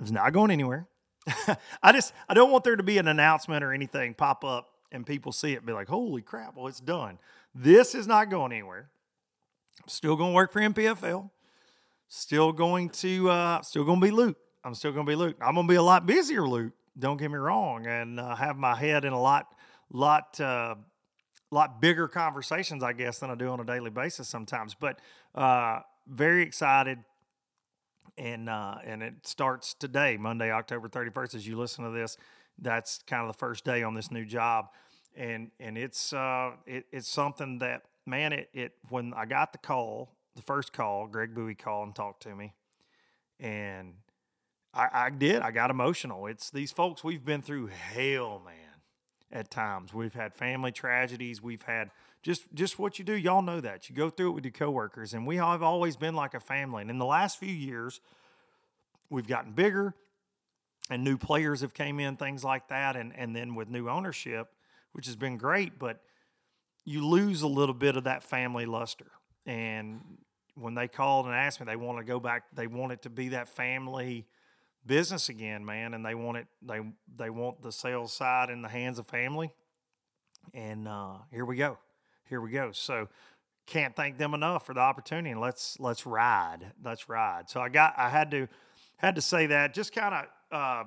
[0.00, 0.86] is not going anywhere.
[1.82, 5.06] I just I don't want there to be an announcement or anything pop up and
[5.06, 6.56] people see it be like, "Holy crap!
[6.56, 7.18] Well, it's done."
[7.54, 8.90] This is not going anywhere.
[9.80, 11.30] I'm still going to work for NPFL.
[12.08, 14.36] Still going to uh, still to be Luke.
[14.64, 15.36] I'm still going to be Luke.
[15.40, 18.56] I'm going to be a lot busier Luke Don't get me wrong, and uh, have
[18.56, 19.54] my head in a lot,
[19.90, 20.76] lot, uh,
[21.50, 24.74] lot bigger conversations, I guess, than I do on a daily basis sometimes.
[24.74, 25.00] But
[25.34, 25.80] uh,
[26.12, 26.98] very excited,
[28.18, 31.34] and uh, and it starts today, Monday, October thirty first.
[31.34, 32.16] As you listen to this,
[32.58, 34.66] that's kind of the first day on this new job,
[35.16, 39.58] and and it's uh, it, it's something that man, it it when I got the
[39.58, 42.52] call, the first call, Greg Bowie called and talked to me,
[43.40, 43.94] and
[44.74, 45.42] I, I did.
[45.42, 46.26] I got emotional.
[46.26, 47.02] It's these folks.
[47.02, 48.56] We've been through hell, man.
[49.30, 51.40] At times, we've had family tragedies.
[51.40, 51.90] We've had
[52.22, 53.14] just just what you do.
[53.14, 56.14] Y'all know that you go through it with your coworkers, and we have always been
[56.14, 56.82] like a family.
[56.82, 58.00] And in the last few years,
[59.10, 59.94] we've gotten bigger,
[60.88, 64.48] and new players have came in, things like that, and and then with new ownership,
[64.92, 65.78] which has been great.
[65.78, 66.00] But
[66.84, 69.10] you lose a little bit of that family luster.
[69.46, 70.00] And
[70.54, 72.44] when they called and asked me, they want to go back.
[72.54, 74.26] They want it to be that family
[74.86, 76.46] business again, man, and they want it.
[76.62, 76.80] They
[77.16, 79.52] they want the sales side in the hands of family.
[80.54, 81.78] And uh, here we go,
[82.32, 82.72] here we go.
[82.72, 83.08] So
[83.66, 85.32] can't thank them enough for the opportunity.
[85.32, 87.50] And let's let's ride, let's ride.
[87.50, 88.48] So I got I had to
[88.96, 90.84] had to say that just kind of uh,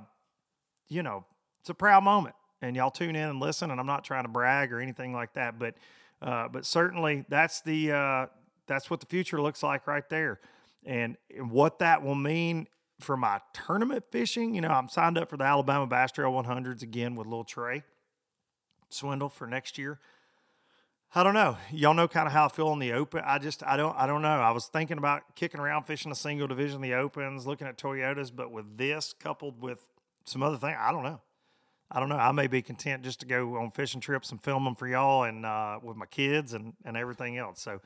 [0.87, 1.23] you know
[1.61, 2.33] it's a proud moment.
[2.63, 3.69] And y'all tune in and listen.
[3.69, 5.75] And I'm not trying to brag or anything like that, but
[6.19, 8.25] uh, but certainly that's the uh,
[8.65, 10.39] that's what the future looks like right there.
[10.83, 12.67] And what that will mean
[12.99, 16.81] for my tournament fishing, you know, I'm signed up for the Alabama Bass Trail 100s
[16.81, 17.83] again with little Trey
[18.89, 19.99] Swindle for next year.
[21.17, 21.55] I don't know.
[21.71, 23.23] Y'all know kind of how I feel in the open.
[23.25, 24.27] I just I don't I don't know.
[24.27, 28.33] I was thinking about kicking around fishing a single division, the opens, looking at Toyotas,
[28.35, 29.87] but with this coupled with
[30.25, 31.21] some other thing, I don't know.
[31.89, 32.17] I don't know.
[32.17, 35.23] I may be content just to go on fishing trips and film them for y'all
[35.23, 37.61] and uh, with my kids and and everything else.
[37.61, 37.79] So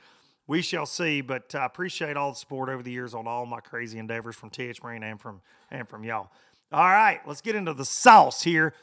[0.48, 1.22] we shall see.
[1.22, 4.50] But I appreciate all the support over the years on all my crazy endeavors from
[4.50, 6.32] TH Marine and from and from y'all.
[6.72, 8.74] All right, let's get into the sauce here.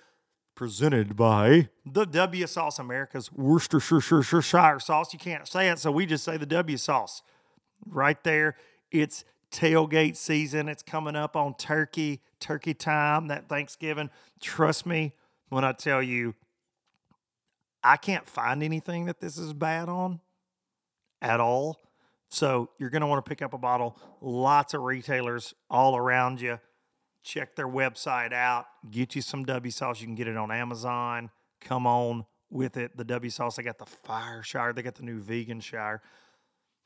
[0.57, 5.13] Presented by the W Sauce, America's Worcestershire sauce.
[5.13, 7.21] You can't say it, so we just say the W sauce.
[7.87, 8.57] Right there.
[8.91, 10.71] It's tailgate season.
[10.71, 14.09] It's coming up on turkey, turkey time, that Thanksgiving.
[14.41, 15.13] Trust me
[15.51, 16.35] when I tell you,
[17.85, 20.21] I can't find anything that this is bad on
[21.21, 21.83] at all.
[22.31, 23.99] So you're going to want to pick up a bottle.
[24.23, 26.59] Lots of retailers all around you.
[27.27, 28.67] Check their website out.
[28.89, 30.01] Get you some W sauce.
[30.01, 31.31] You can get it on Amazon.
[31.61, 32.97] Come on with it.
[32.97, 33.57] The W sauce.
[33.57, 34.73] They got the Fire Shire.
[34.73, 36.03] They got the new Vegan Shire.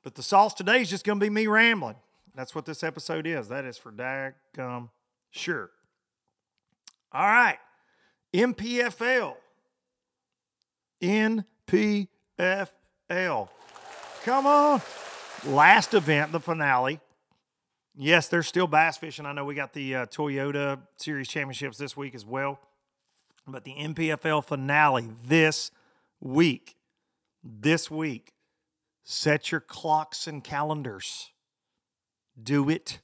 [0.03, 1.96] But the sauce today is just going to be me rambling.
[2.35, 3.48] That's what this episode is.
[3.48, 4.88] That is for daggum
[5.31, 5.68] sure.
[7.12, 7.59] All right.
[8.33, 9.35] MPFL.
[11.03, 12.09] NPFL.
[14.24, 14.81] Come on.
[15.44, 16.98] Last event, the finale.
[18.02, 19.26] Yes, there's still bass fishing.
[19.26, 22.58] I know we got the uh, Toyota Series Championships this week as well.
[23.46, 25.70] But the NPFL finale this
[26.18, 26.76] week,
[27.44, 28.32] this week,
[29.02, 31.32] set your clocks and calendars.
[32.42, 33.00] Do it.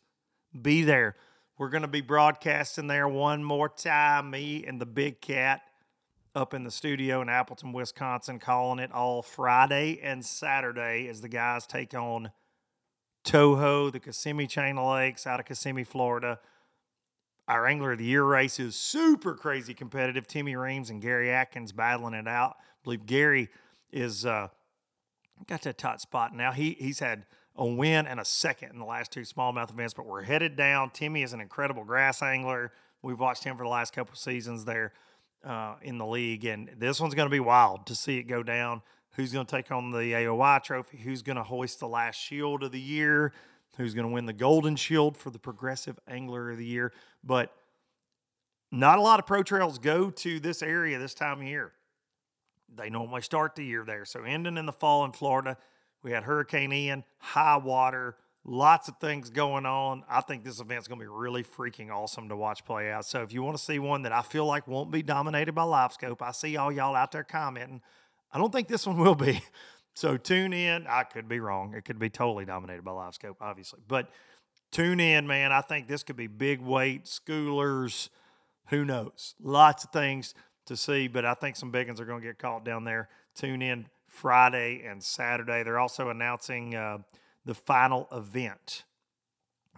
[0.58, 1.16] Be there.
[1.58, 4.30] We're going to be broadcasting there one more time.
[4.30, 5.60] Me and the big cat
[6.34, 11.28] up in the studio in Appleton, Wisconsin, calling it all Friday and Saturday as the
[11.28, 12.30] guys take on
[13.26, 16.38] Toho, the Kissimmee Chain of Lakes out of Kissimmee, Florida.
[17.48, 20.28] Our Angler of the Year race is super crazy competitive.
[20.28, 22.54] Timmy Reams and Gary Atkins battling it out.
[22.60, 23.48] I believe Gary
[23.92, 24.48] is uh,
[25.48, 26.52] got that top spot now.
[26.52, 30.06] He he's had a win and a second in the last two smallmouth events, but
[30.06, 30.90] we're headed down.
[30.90, 32.72] Timmy is an incredible grass angler.
[33.02, 34.92] We've watched him for the last couple seasons there
[35.44, 38.44] uh, in the league, and this one's going to be wild to see it go
[38.44, 38.82] down.
[39.16, 40.98] Who's going to take on the AOY trophy?
[40.98, 43.32] Who's going to hoist the last shield of the year?
[43.78, 46.92] Who's going to win the Golden Shield for the Progressive Angler of the Year?
[47.24, 47.50] But
[48.70, 51.72] not a lot of pro trails go to this area this time of year.
[52.74, 54.04] They normally start the year there.
[54.04, 55.56] So ending in the fall in Florida,
[56.02, 60.04] we had Hurricane Ian, high water, lots of things going on.
[60.10, 63.06] I think this event's going to be really freaking awesome to watch play out.
[63.06, 65.62] So if you want to see one that I feel like won't be dominated by
[65.62, 67.80] LiveScope, I see all y'all out there commenting.
[68.32, 69.42] I don't think this one will be.
[69.94, 70.86] So tune in.
[70.86, 71.74] I could be wrong.
[71.74, 73.80] It could be totally dominated by LiveScope, obviously.
[73.86, 74.10] But
[74.70, 75.52] tune in, man.
[75.52, 78.10] I think this could be big weight, schoolers,
[78.68, 79.34] who knows?
[79.40, 80.34] Lots of things
[80.66, 83.08] to see, but I think some big ones are going to get caught down there.
[83.34, 85.62] Tune in Friday and Saturday.
[85.62, 86.98] They're also announcing uh,
[87.44, 88.84] the final event.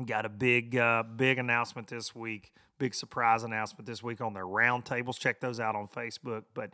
[0.05, 2.53] Got a big, uh, big announcement this week.
[2.79, 5.19] Big surprise announcement this week on their roundtables.
[5.19, 6.45] Check those out on Facebook.
[6.55, 6.71] But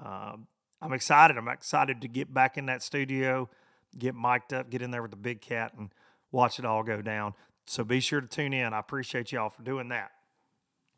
[0.00, 0.36] uh,
[0.80, 1.36] I'm excited.
[1.36, 3.48] I'm excited to get back in that studio,
[3.96, 5.90] get mic'd up, get in there with the big cat, and
[6.30, 7.34] watch it all go down.
[7.66, 8.72] So be sure to tune in.
[8.72, 10.12] I appreciate y'all for doing that.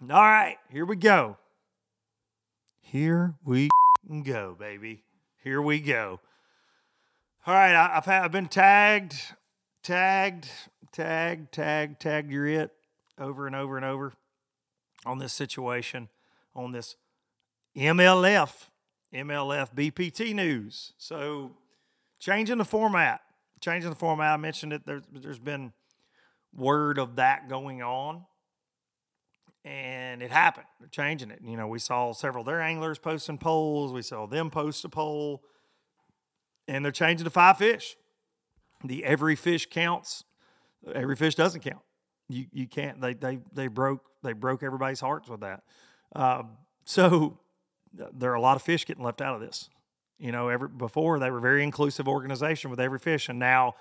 [0.02, 1.36] All right, here we go.
[2.80, 3.68] Here we
[4.24, 5.04] go, baby.
[5.42, 6.20] Here we go.
[7.46, 9.14] All right, I, have had, I've been tagged,
[9.82, 10.48] tagged,
[10.92, 12.30] tagged, tagged, tagged.
[12.30, 12.70] You're it
[13.18, 14.12] over and over and over
[15.04, 16.08] on this situation,
[16.54, 16.96] on this
[17.76, 18.69] MLF,
[19.14, 20.92] MLF BPT news.
[20.98, 21.52] So
[22.18, 23.20] changing the format,
[23.60, 24.34] changing the format.
[24.34, 24.86] I mentioned it.
[24.86, 25.72] There's there's been
[26.54, 28.24] word of that going on
[29.64, 30.66] and it happened.
[30.78, 31.40] They're changing it.
[31.44, 33.92] You know, we saw several their anglers posting polls.
[33.92, 35.42] We saw them post a poll,
[36.66, 37.96] and they're changing to five fish.
[38.84, 40.24] The every fish counts.
[40.94, 41.82] Every fish doesn't count.
[42.28, 43.00] You you can't.
[43.00, 45.62] They they they broke they broke everybody's hearts with that.
[46.14, 46.52] Um,
[46.84, 47.38] so
[47.92, 49.68] there are a lot of fish getting left out of this.
[50.18, 53.74] You know, every before they were very inclusive organization with every fish, and now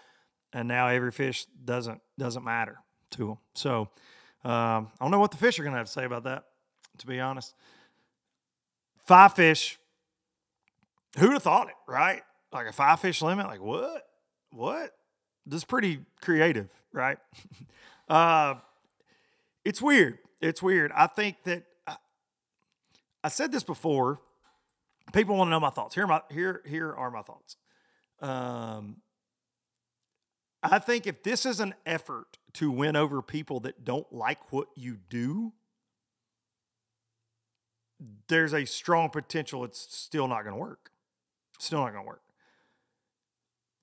[0.54, 2.78] and now every fish doesn't doesn't matter
[3.12, 3.38] to them.
[3.54, 3.90] So
[4.44, 6.46] um, I don't know what the fish are going to have to say about that,
[7.00, 7.54] to be honest.
[9.06, 9.78] Five fish.
[11.18, 12.22] Who'd have thought it, right?
[12.54, 13.48] Like a five fish limit?
[13.48, 14.04] Like what?
[14.52, 14.92] What?
[15.46, 17.18] This is pretty creative, right?
[18.10, 18.56] uh,
[19.66, 20.20] it's weird.
[20.42, 20.92] It's weird.
[20.96, 21.64] I think that
[23.24, 24.20] I, said this before.
[25.14, 25.96] People want to know my thoughts.
[25.96, 27.58] Here, are my here here are my thoughts.
[28.22, 28.98] Um,
[30.62, 34.68] I think if this is an effort to win over people that don't like what
[34.76, 35.54] you do,
[38.28, 40.92] there's a strong potential it's still not going to work.
[41.60, 42.22] Still not going to work.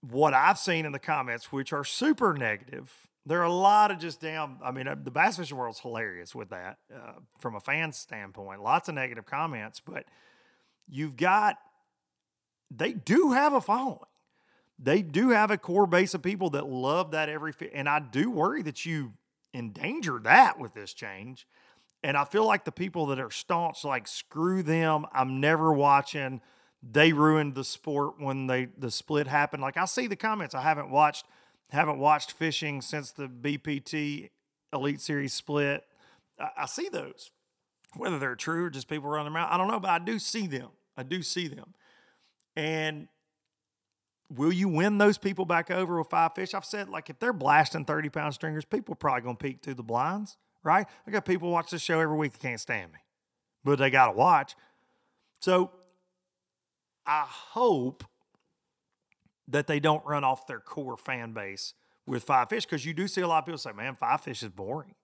[0.01, 3.99] What I've seen in the comments, which are super negative, there are a lot of
[3.99, 4.59] just damn.
[4.65, 8.63] I mean, uh, the bass fishing world's hilarious with that uh, from a fan standpoint.
[8.63, 10.05] Lots of negative comments, but
[10.89, 11.57] you've got,
[12.71, 14.07] they do have a following
[14.79, 17.53] they do have a core base of people that love that every.
[17.73, 19.15] And I do worry that you
[19.55, 21.47] endanger that with this change.
[22.03, 26.41] And I feel like the people that are staunch, like screw them, I'm never watching.
[26.83, 29.63] They ruined the sport when they the split happened.
[29.63, 30.55] Like I see the comments.
[30.55, 31.25] I haven't watched
[31.71, 34.31] haven't watched fishing since the BPT
[34.73, 35.85] Elite Series split.
[36.39, 37.31] I, I see those.
[37.97, 40.47] Whether they're true or just people running around, I don't know, but I do see
[40.47, 40.69] them.
[40.97, 41.75] I do see them.
[42.55, 43.09] And
[44.35, 46.55] will you win those people back over with five fish?
[46.55, 49.63] I've said, like, if they're blasting 30 pound stringers, people are probably going to peek
[49.63, 50.87] through the blinds, right?
[51.07, 52.99] I got people watch this show every week that can't stand me,
[53.65, 54.55] but they got to watch.
[55.41, 55.71] So
[57.07, 58.05] I hope
[59.49, 61.75] that they don't run off their core fan base
[62.07, 64.43] with five fish because you do see a lot of people say, man, five fish
[64.43, 64.95] is boring.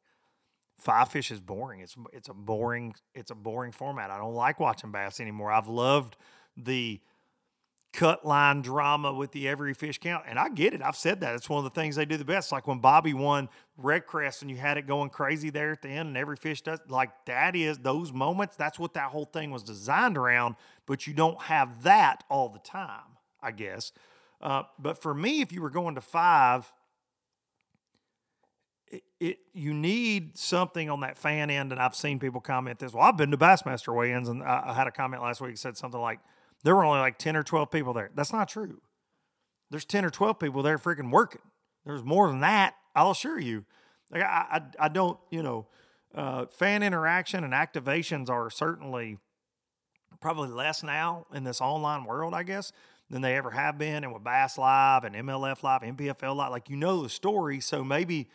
[0.79, 1.81] Five fish is boring.
[1.81, 4.11] It's it's a boring it's a boring format.
[4.11, 5.53] I don't like watching bass anymore.
[5.53, 6.17] I've loved
[6.57, 7.01] the
[7.93, 10.25] cut line drama with the every fish count.
[10.27, 10.83] And I get it.
[10.83, 11.35] I've said that.
[11.35, 12.51] It's one of the things they do the best.
[12.51, 15.89] Like when Bobby won Red Crest and you had it going crazy there at the
[15.89, 18.57] end and every fish does like that is those moments.
[18.57, 20.57] That's what that whole thing was designed around.
[20.87, 23.93] But you don't have that all the time, I guess.
[24.43, 26.73] Uh, but for me, if you were going to five,
[28.89, 32.93] it, it, you need something on that fan end, and I've seen people comment this.
[32.93, 35.77] Well, I've been to Bassmaster weigh-ins, and I, I had a comment last week said
[35.77, 36.19] something like,
[36.65, 38.11] there were only like 10 or 12 people there.
[38.15, 38.81] That's not true.
[39.71, 41.41] There's 10 or 12 people there freaking working.
[41.87, 43.65] There's more than that, I'll assure you.
[44.11, 45.67] Like I, I, I don't, you know,
[46.15, 49.19] uh, fan interaction and activations are certainly
[50.21, 52.73] probably less now in this online world, I guess,
[53.12, 54.03] than they ever have been.
[54.03, 57.61] And with Bass Live and MLF Live, NPFL Live, like you know the story.
[57.61, 58.29] So maybe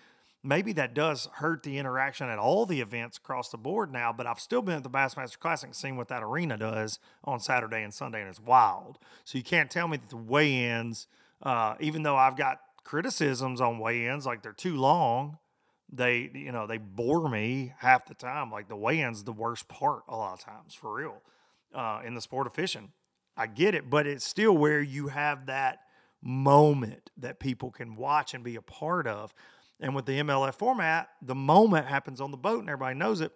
[0.44, 4.28] maybe that does hurt the interaction at all the events across the board now, but
[4.28, 7.82] I've still been at the Bassmaster Classic and seen what that arena does on Saturday
[7.82, 9.00] and Sunday, and it's wild.
[9.26, 11.08] So you can't tell me that the weigh ins,
[11.42, 15.40] uh, even though I've got criticisms on weigh ins, like they're too long.
[15.92, 18.52] They, you know, they bore me half the time.
[18.52, 21.22] Like the weigh-ins, the worst part a lot of times, for real,
[21.74, 22.92] uh, in the sport of fishing.
[23.38, 25.80] I get it, but it's still where you have that
[26.22, 29.34] moment that people can watch and be a part of.
[29.80, 33.32] And with the MLF format, the moment happens on the boat and everybody knows it.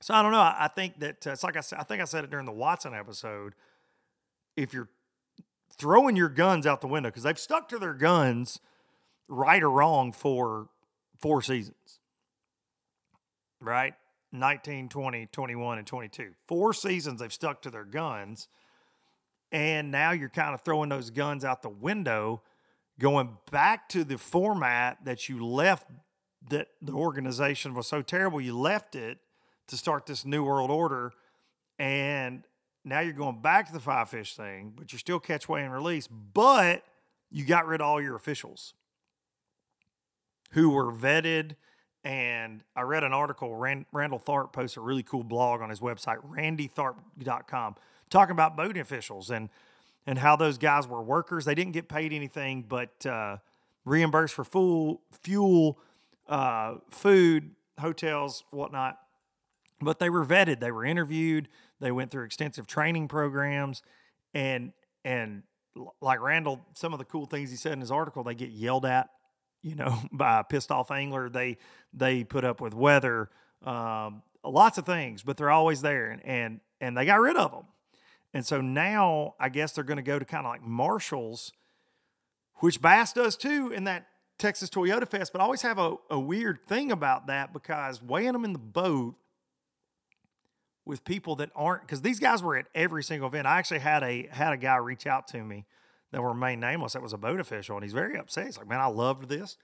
[0.00, 0.38] So I don't know.
[0.38, 2.52] I think that uh, it's like I said, I think I said it during the
[2.52, 3.54] Watson episode.
[4.56, 4.90] If you're
[5.76, 8.60] throwing your guns out the window, because they've stuck to their guns
[9.28, 10.68] right or wrong for
[11.18, 12.00] four seasons,
[13.60, 13.94] right?
[14.30, 16.32] 19, 20, 21, and 22.
[16.46, 18.48] Four seasons they've stuck to their guns.
[19.54, 22.42] And now you're kind of throwing those guns out the window
[22.98, 25.86] going back to the format that you left
[26.50, 29.18] that the organization was so terrible you left it
[29.68, 31.12] to start this new world order
[31.78, 32.42] and
[32.84, 35.72] now you're going back to the five fish thing but you're still catch weigh and
[35.72, 36.82] release but
[37.30, 38.74] you got rid of all your officials
[40.50, 41.52] who were vetted
[42.04, 43.56] and I read an article.
[43.56, 47.76] Rand, Randall Tharp posted a really cool blog on his website, randytharp.com,
[48.14, 49.50] talking about boating officials and
[50.06, 51.44] and how those guys were workers.
[51.44, 53.38] They didn't get paid anything, but uh,
[53.84, 55.78] reimbursed for full fuel,
[56.28, 58.98] uh, food, hotels, whatnot.
[59.80, 60.60] But they were vetted.
[60.60, 61.48] They were interviewed.
[61.80, 63.82] They went through extensive training programs,
[64.32, 64.72] and
[65.04, 65.42] and
[66.00, 68.86] like Randall, some of the cool things he said in his article, they get yelled
[68.86, 69.10] at,
[69.62, 71.28] you know, by a pissed off angler.
[71.28, 71.58] They
[71.92, 73.30] they put up with weather,
[73.64, 77.50] um, lots of things, but they're always there, and and and they got rid of
[77.50, 77.64] them.
[78.34, 81.52] And so now I guess they're going to go to kind of like Marshalls,
[82.56, 84.08] which Bass does too in that
[84.38, 85.32] Texas Toyota Fest.
[85.32, 88.58] But I always have a, a weird thing about that because weighing them in the
[88.58, 89.14] boat
[90.84, 93.46] with people that aren't because these guys were at every single event.
[93.46, 95.64] I actually had a had a guy reach out to me
[96.10, 96.92] that were remain nameless.
[96.92, 98.46] That was a boat official, and he's very upset.
[98.46, 99.56] He's like, "Man, I loved this."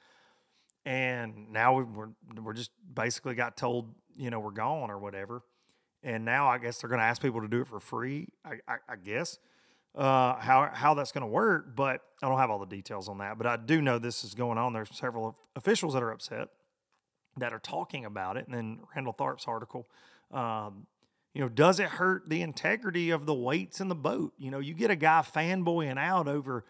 [0.86, 2.08] And now we're
[2.40, 5.42] we're just basically got told, you know, we're gone or whatever.
[6.02, 8.28] And now I guess they're going to ask people to do it for free.
[8.44, 9.38] I, I, I guess
[9.94, 13.18] uh, how how that's going to work, but I don't have all the details on
[13.18, 13.38] that.
[13.38, 14.72] But I do know this is going on.
[14.72, 16.48] There's several officials that are upset
[17.36, 18.46] that are talking about it.
[18.46, 19.88] And then Randall Tharp's article,
[20.32, 20.86] um,
[21.34, 24.32] you know, does it hurt the integrity of the weights in the boat?
[24.38, 26.64] You know, you get a guy fanboying out over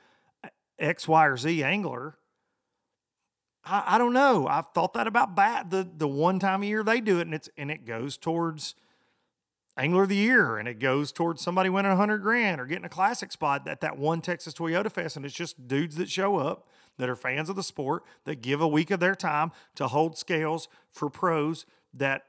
[0.78, 2.16] X, Y, or Z angler.
[3.64, 4.46] I, I don't know.
[4.46, 7.34] I've thought that about bat the the one time a year they do it, and
[7.34, 8.74] it's and it goes towards
[9.80, 12.84] angler of the year, and it goes towards somebody winning a hundred grand or getting
[12.84, 16.36] a classic spot at that one Texas Toyota Fest, and it's just dudes that show
[16.36, 16.68] up
[16.98, 20.18] that are fans of the sport that give a week of their time to hold
[20.18, 21.64] scales for pros
[21.94, 22.22] that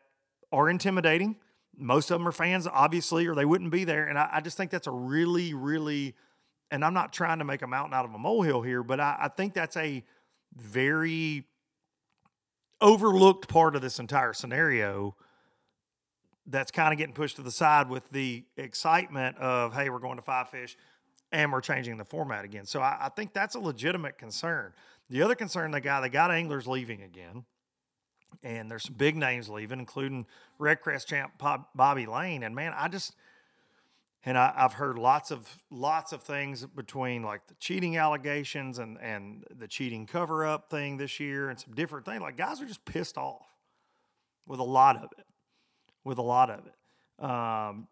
[0.51, 1.35] are intimidating.
[1.77, 4.05] Most of them are fans, obviously, or they wouldn't be there.
[4.05, 6.15] And I, I just think that's a really, really,
[6.69, 9.17] and I'm not trying to make a mountain out of a molehill here, but I,
[9.23, 10.03] I think that's a
[10.55, 11.45] very
[12.79, 15.15] overlooked part of this entire scenario
[16.51, 20.17] that's kind of getting pushed to the side with the excitement of, hey, we're going
[20.17, 20.77] to five fish
[21.31, 22.65] and we're changing the format again.
[22.65, 24.73] So I, I think that's a legitimate concern.
[25.09, 27.45] The other concern they got, they got anglers leaving again.
[28.43, 30.25] And there's some big names leaving, including
[30.57, 31.33] Red Crest champ
[31.75, 32.43] Bobby Lane.
[32.43, 33.13] And man, I just,
[34.23, 38.99] and I, have heard lots of lots of things between like the cheating allegations and
[39.01, 42.21] and the cheating cover up thing this year and some different things.
[42.21, 43.47] Like guys are just pissed off
[44.47, 45.25] with a lot of it,
[46.03, 47.23] with a lot of it.
[47.23, 47.87] Um,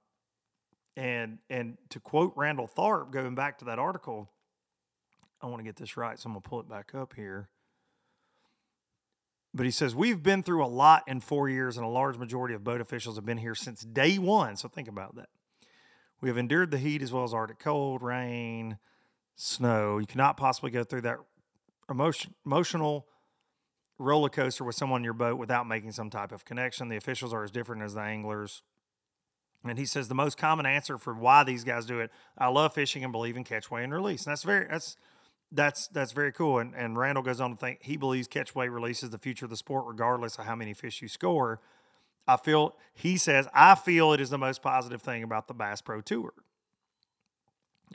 [0.95, 4.29] and and to quote Randall Tharp, going back to that article,
[5.41, 7.49] I want to get this right, so I'm gonna pull it back up here.
[9.53, 12.53] But he says, We've been through a lot in four years, and a large majority
[12.53, 14.57] of boat officials have been here since day one.
[14.57, 15.29] So think about that.
[16.21, 18.77] We have endured the heat as well as Arctic cold, rain,
[19.35, 19.97] snow.
[19.97, 21.17] You cannot possibly go through that
[21.89, 23.07] emotion, emotional
[23.99, 26.87] roller coaster with someone in your boat without making some type of connection.
[26.87, 28.63] The officials are as different as the anglers.
[29.63, 32.73] And he says the most common answer for why these guys do it, I love
[32.73, 34.25] fishing and believe in catch, weigh, and release.
[34.25, 34.95] And that's very that's
[35.51, 36.59] that's that's very cool.
[36.59, 39.45] And and Randall goes on to think he believes catch, weigh, release is the future
[39.45, 41.59] of the sport, regardless of how many fish you score.
[42.25, 45.81] I feel he says I feel it is the most positive thing about the Bass
[45.81, 46.31] Pro Tour.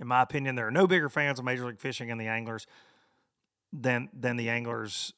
[0.00, 2.66] In my opinion, there are no bigger fans of Major League Fishing and the anglers
[3.72, 5.14] than than the anglers.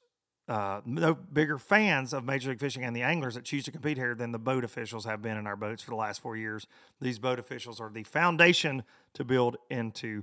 [0.48, 3.96] Uh, no bigger fans of Major League Fishing and the anglers that choose to compete
[3.96, 6.68] here than the boat officials have been in our boats for the last four years.
[7.00, 8.84] These boat officials are the foundation
[9.14, 10.22] to build into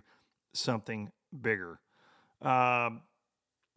[0.54, 1.12] something
[1.42, 1.80] bigger.
[2.42, 3.02] Um,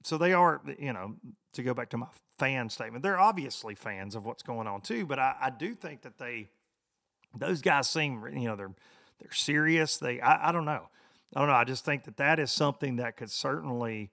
[0.04, 1.16] so they are, you know,
[1.54, 2.06] to go back to my
[2.38, 5.04] fan statement, they're obviously fans of what's going on too.
[5.04, 6.48] But I, I do think that they,
[7.36, 8.74] those guys seem, you know, they're
[9.20, 9.96] they're serious.
[9.96, 10.88] They, I, I don't know,
[11.34, 11.54] I don't know.
[11.54, 14.10] I just think that that is something that could certainly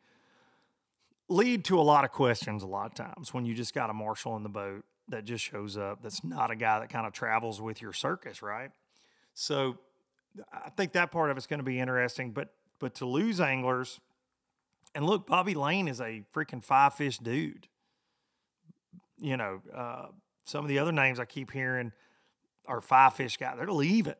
[1.29, 2.63] lead to a lot of questions.
[2.63, 5.43] A lot of times when you just got a marshal in the boat that just
[5.43, 8.71] shows up, that's not a guy that kind of travels with your circus, right?
[9.33, 9.77] So
[10.51, 12.31] I think that part of it's going to be interesting.
[12.31, 12.49] But
[12.79, 13.99] but to lose anglers
[14.95, 17.67] and look, Bobby Lane is a freaking five fish dude.
[19.19, 20.07] You know, uh,
[20.45, 21.91] some of the other names I keep hearing
[22.65, 23.55] are five fish guys.
[23.57, 24.15] They're leaving.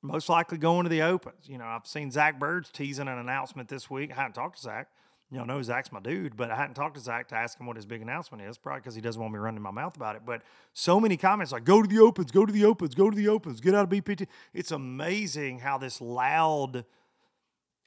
[0.00, 1.48] Most likely going to the opens.
[1.48, 4.12] You know, I've seen Zach Birge teasing an announcement this week.
[4.12, 4.88] I haven't talked to Zach.
[5.30, 7.66] You know, know Zach's my dude, but I hadn't talked to Zach to ask him
[7.66, 10.16] what his big announcement is, probably because he doesn't want me running my mouth about
[10.16, 10.22] it.
[10.24, 13.16] But so many comments like, go to the opens, go to the opens, go to
[13.16, 14.26] the opens, get out of BPT.
[14.54, 16.86] It's amazing how this loud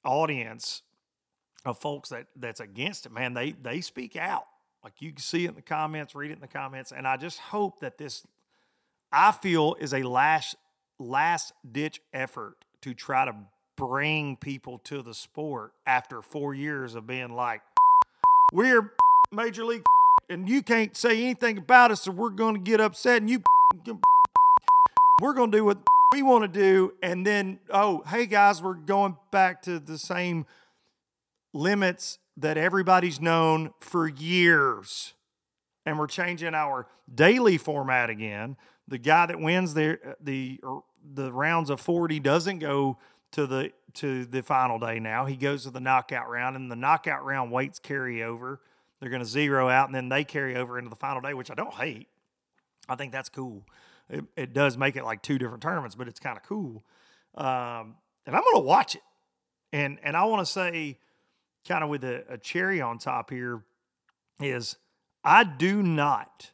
[0.06, 0.84] audience
[1.66, 4.46] of folks that that's against it, man, they they speak out.
[4.84, 7.18] Like you can see it in the comments, read it in the comments, and I
[7.18, 8.26] just hope that this,
[9.12, 10.56] I feel, is a last
[10.98, 13.36] last ditch effort to try to
[13.88, 17.62] bring people to the sport after four years of being like,
[18.54, 18.94] we're
[19.32, 19.84] major league
[20.30, 23.42] and you can't say anything about us, or we're going to get upset, and you,
[25.20, 25.80] we're going to do what
[26.14, 30.46] we want to do, and then oh, hey guys, we're going back to the same
[31.54, 35.16] limits that everybody's known for years,
[35.88, 38.58] and we're changing our daily format again.
[38.88, 40.60] The guy that wins uh, the the
[41.16, 42.98] the rounds of forty doesn't go
[43.32, 45.26] to the to the final day now.
[45.26, 48.62] He goes to the knockout round, and the knockout round weights carry over.
[49.00, 51.50] They're going to zero out, and then they carry over into the final day, which
[51.50, 52.08] I don't hate.
[52.88, 53.66] I think that's cool.
[54.10, 56.84] It, it does make it like two different tournaments, but it's kind of cool.
[57.36, 59.02] Um, and I'm going to watch it.
[59.74, 60.98] And and I want to say,
[61.68, 63.64] kind of with a, a cherry on top here,
[64.40, 64.76] is
[65.24, 66.52] I do not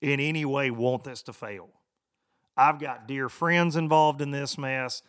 [0.00, 1.68] in any way want this to fail.
[2.56, 5.02] I've got dear friends involved in this mess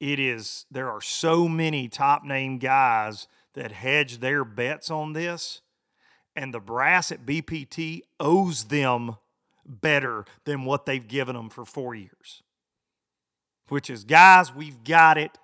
[0.00, 5.60] it is there are so many top name guys that hedge their bets on this
[6.34, 9.16] and the brass at BPT owes them
[9.66, 12.42] better than what they've given them for 4 years.
[13.68, 15.38] Which is guys we've got it.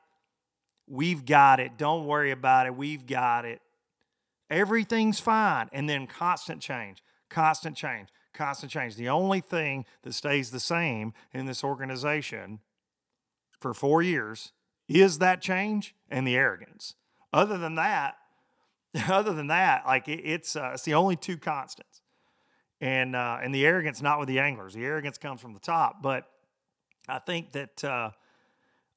[0.88, 1.76] We've got it.
[1.76, 2.74] Don't worry about it.
[2.74, 3.60] We've got it.
[4.48, 8.96] Everything's fine and then constant change constant change constant change.
[8.96, 12.60] The only thing that stays the same in this organization
[13.60, 14.52] for four years
[14.88, 16.94] is that change and the arrogance.
[17.32, 18.16] Other than that,
[19.08, 22.02] other than that, like it, it's uh, it's the only two constants,
[22.80, 24.74] and uh, and the arrogance not with the anglers.
[24.74, 26.30] The arrogance comes from the top, but
[27.08, 28.10] I think that uh,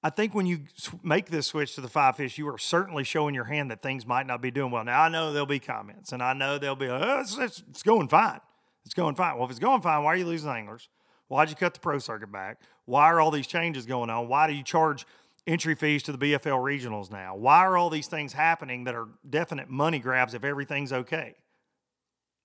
[0.02, 0.62] I think when you
[1.04, 4.06] make this switch to the five fish, you are certainly showing your hand that things
[4.06, 4.84] might not be doing well.
[4.84, 7.84] Now I know there'll be comments, and I know there'll be oh, it's, it's, it's
[7.84, 8.40] going fine.
[8.86, 9.36] It's going fine.
[9.36, 10.88] Well, if it's going fine, why are you losing anglers?
[11.28, 12.62] Why'd you cut the pro circuit back?
[12.90, 14.28] Why are all these changes going on?
[14.28, 15.06] Why do you charge
[15.46, 17.36] entry fees to the BFL regionals now?
[17.36, 21.36] Why are all these things happening that are definite money grabs if everything's okay?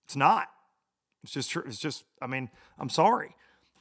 [0.05, 0.49] It's not.
[1.23, 1.63] It's just true.
[1.67, 3.35] It's just, I mean, I'm sorry.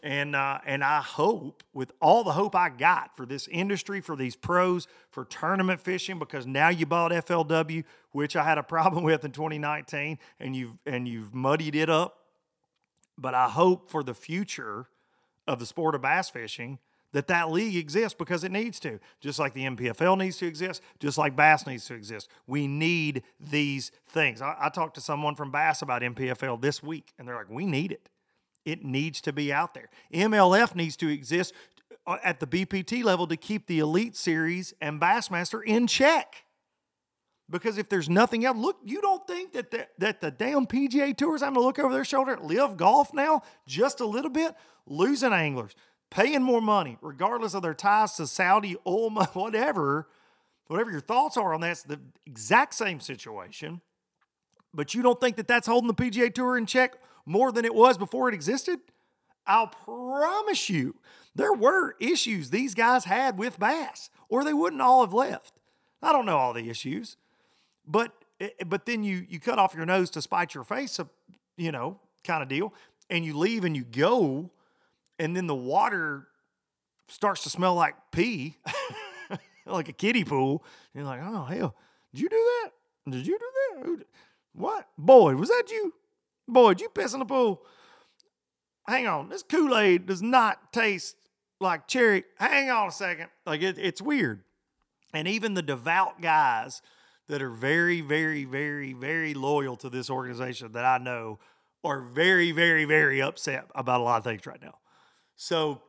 [0.04, 4.16] And uh, and I hope, with all the hope I got for this industry, for
[4.16, 9.04] these pros, for tournament fishing, because now you bought FLW, which I had a problem
[9.04, 12.20] with in 2019, and you've and you've muddied it up.
[13.18, 14.88] But I hope for the future
[15.48, 16.80] of the sport of bass fishing
[17.14, 19.00] that that league exists because it needs to.
[19.22, 22.28] Just like the NPFL needs to exist, just like Bass needs to exist.
[22.46, 24.42] We need these things.
[24.42, 27.66] I, I talked to someone from Bass about NPFL this week, and they're like, we
[27.66, 28.10] need it.
[28.66, 29.90] It needs to be out there.
[30.14, 31.54] MLF needs to exist
[32.08, 36.46] uh, at the BPT level to keep the Elite Series and Bassmaster in check.
[37.50, 41.16] Because if there's nothing else, look, you don't think that the, that the damn PGA
[41.16, 44.56] Tours having to look over their shoulder at LIV Golf now just a little bit,
[44.86, 45.76] losing anglers,
[46.10, 50.08] paying more money, regardless of their ties to Saudi, oil, whatever,
[50.68, 53.82] whatever your thoughts are on that, it's the exact same situation.
[54.74, 57.76] But you don't think that that's holding the PGA Tour in check more than it
[57.76, 58.80] was before it existed?
[59.46, 60.96] I'll promise you,
[61.36, 65.60] there were issues these guys had with Bass, or they wouldn't all have left.
[66.02, 67.18] I don't know all the issues,
[67.86, 71.00] but eh, but then you you cut off your nose to spite your face,
[71.58, 72.74] you know, kind of deal,
[73.10, 74.52] and you leave and you go
[75.20, 76.28] and then the water
[77.08, 78.58] starts to smell like pee,
[79.66, 80.64] like a kiddie pool.
[80.94, 81.76] And you're like, oh hell,
[82.14, 82.72] did you do that?
[83.12, 84.06] Did you do that?
[84.54, 84.88] What?
[84.98, 85.94] Boy, was that you?
[86.48, 87.62] Boy, did you piss in the pool?
[88.88, 91.16] Hang on, this Kool Aid does not taste
[91.62, 92.26] like cherry.
[92.38, 93.28] Hang on a second.
[93.46, 94.44] Like it, it's weird.
[95.14, 96.82] And even the devout guys
[97.28, 101.40] that are very, very, very, very loyal to this organization that I know
[101.84, 104.78] are very, very, very upset about a lot of things right now.
[105.36, 105.82] So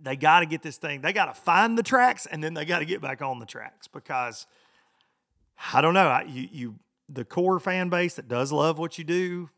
[0.00, 2.64] they got to get this thing, they got to find the tracks and then they
[2.64, 4.46] got to get back on the tracks because
[5.72, 6.74] I don't know, you, you,
[7.08, 9.50] the core fan base that does love what you do,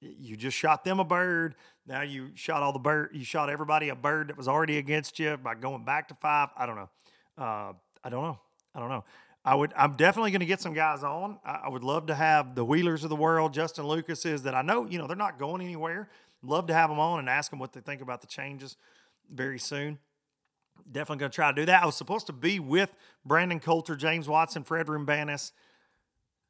[0.00, 1.54] you just shot them a bird.
[1.86, 5.18] Now you shot all the bird, you shot everybody a bird that was already against
[5.18, 6.48] you by going back to five.
[6.56, 6.88] I don't know.
[7.38, 7.72] Uh,
[8.02, 8.38] I don't know.
[8.74, 9.04] I don't know.
[9.46, 9.72] I would.
[9.76, 11.38] I'm definitely going to get some guys on.
[11.44, 14.56] I, I, would love to have the Wheelers of the world, Justin Lucas is that
[14.56, 14.84] I know.
[14.84, 16.08] You know they're not going anywhere.
[16.42, 18.76] Love to have them on and ask them what they think about the changes
[19.32, 19.98] very soon.
[20.90, 21.80] Definitely going to try to do that.
[21.80, 22.92] I was supposed to be with
[23.24, 25.52] Brandon Coulter, James Watson, Fred Roumbanis,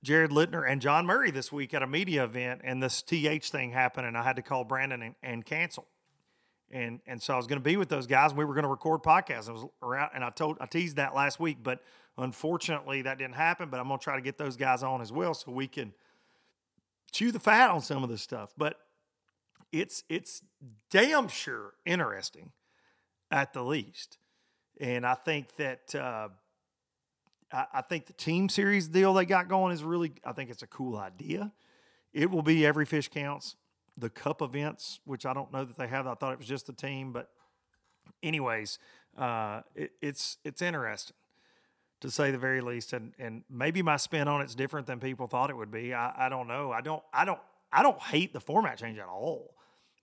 [0.02, 3.72] Jared Lintner, and John Murray this week at a media event, and this TH thing
[3.72, 5.86] happened, and I had to call Brandon and, and cancel.
[6.70, 8.30] And and so I was going to be with those guys.
[8.30, 9.48] And we were going to record podcasts.
[9.48, 11.80] I was around, and I told I teased that last week, but
[12.18, 13.68] unfortunately that didn't happen.
[13.70, 15.92] But I'm going to try to get those guys on as well, so we can
[17.12, 18.52] chew the fat on some of this stuff.
[18.56, 18.78] But
[19.72, 20.42] it's it's
[20.90, 22.52] damn sure interesting
[23.30, 24.18] at the least.
[24.80, 26.28] And I think that uh,
[27.52, 30.66] I, think the team series deal they got going is really I think it's a
[30.66, 31.52] cool idea.
[32.12, 33.56] it will be every fish counts.
[33.98, 36.06] The cup events, which I don't know that they have.
[36.06, 37.30] I thought it was just the team, but
[38.22, 38.78] anyways,
[39.16, 41.16] uh, it, it's it's interesting
[42.00, 42.92] to say the very least.
[42.92, 45.94] And and maybe my spin on it's different than people thought it would be.
[45.94, 46.72] I, I don't know.
[46.72, 47.40] I don't I don't
[47.72, 49.54] I don't hate the format change at all.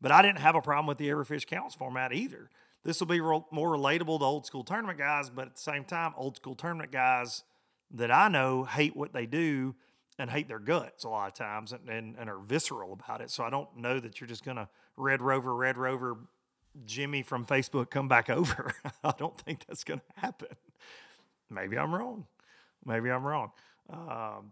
[0.01, 2.49] But I didn't have a problem with the every fish counts format either.
[2.83, 6.13] This will be more relatable to old school tournament guys, but at the same time,
[6.17, 7.43] old school tournament guys
[7.91, 9.75] that I know hate what they do
[10.19, 13.31] and hate their guts a lot of times and, and, and are visceral about it.
[13.31, 14.67] So I don't know that you're just going to
[14.97, 16.17] Red Rover, Red Rover,
[16.85, 18.73] Jimmy from Facebook come back over.
[19.03, 20.49] I don't think that's going to happen.
[21.53, 22.25] Maybe I'm wrong.
[22.85, 23.51] Maybe I'm wrong.
[23.89, 24.51] Um,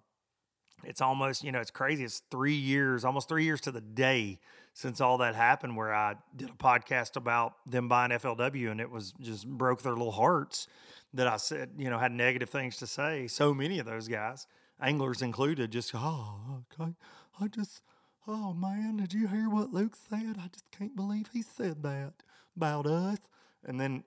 [0.84, 2.04] it's almost, you know, it's crazy.
[2.04, 4.40] It's three years, almost three years to the day
[4.74, 8.90] since all that happened, where I did a podcast about them buying FLW and it
[8.90, 10.68] was just broke their little hearts
[11.14, 13.28] that I said, you know, had negative things to say.
[13.28, 14.48] So many of those guys,
[14.82, 16.94] anglers included, just, oh, okay.
[17.40, 17.82] I just,
[18.28, 20.38] oh man, did you hear what Luke said?
[20.40, 22.14] I just can't believe he said that
[22.56, 23.20] about us.
[23.66, 24.04] And then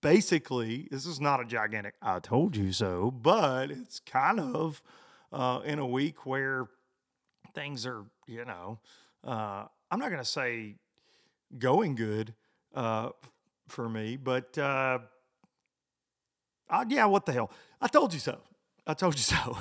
[0.00, 4.82] basically, this is not a gigantic, I told you so, but it's kind of
[5.32, 6.68] uh, in a week where
[7.54, 8.78] things are, you know,
[9.24, 10.76] uh, I'm not going to say
[11.58, 12.34] going good
[12.74, 13.10] uh,
[13.68, 14.98] for me, but uh,
[16.68, 17.50] I, yeah, what the hell?
[17.80, 18.38] I told you so.
[18.86, 19.58] I told you so.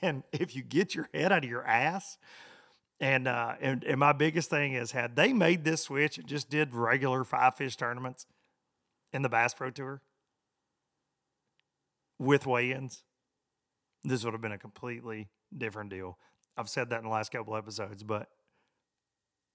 [0.00, 2.18] and if you get your head out of your ass,
[3.00, 6.48] and, uh, and and my biggest thing is, had they made this switch and just
[6.48, 8.26] did regular five fish tournaments
[9.12, 10.00] in the Bass Pro Tour
[12.18, 13.02] with weigh-ins,
[14.04, 16.18] this would have been a completely different deal.
[16.56, 18.28] I've said that in the last couple episodes, but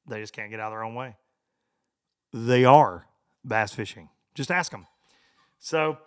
[0.07, 1.15] they just can't get out of their own way.
[2.33, 3.07] They are
[3.43, 4.09] bass fishing.
[4.35, 4.87] Just ask them.
[5.59, 5.97] So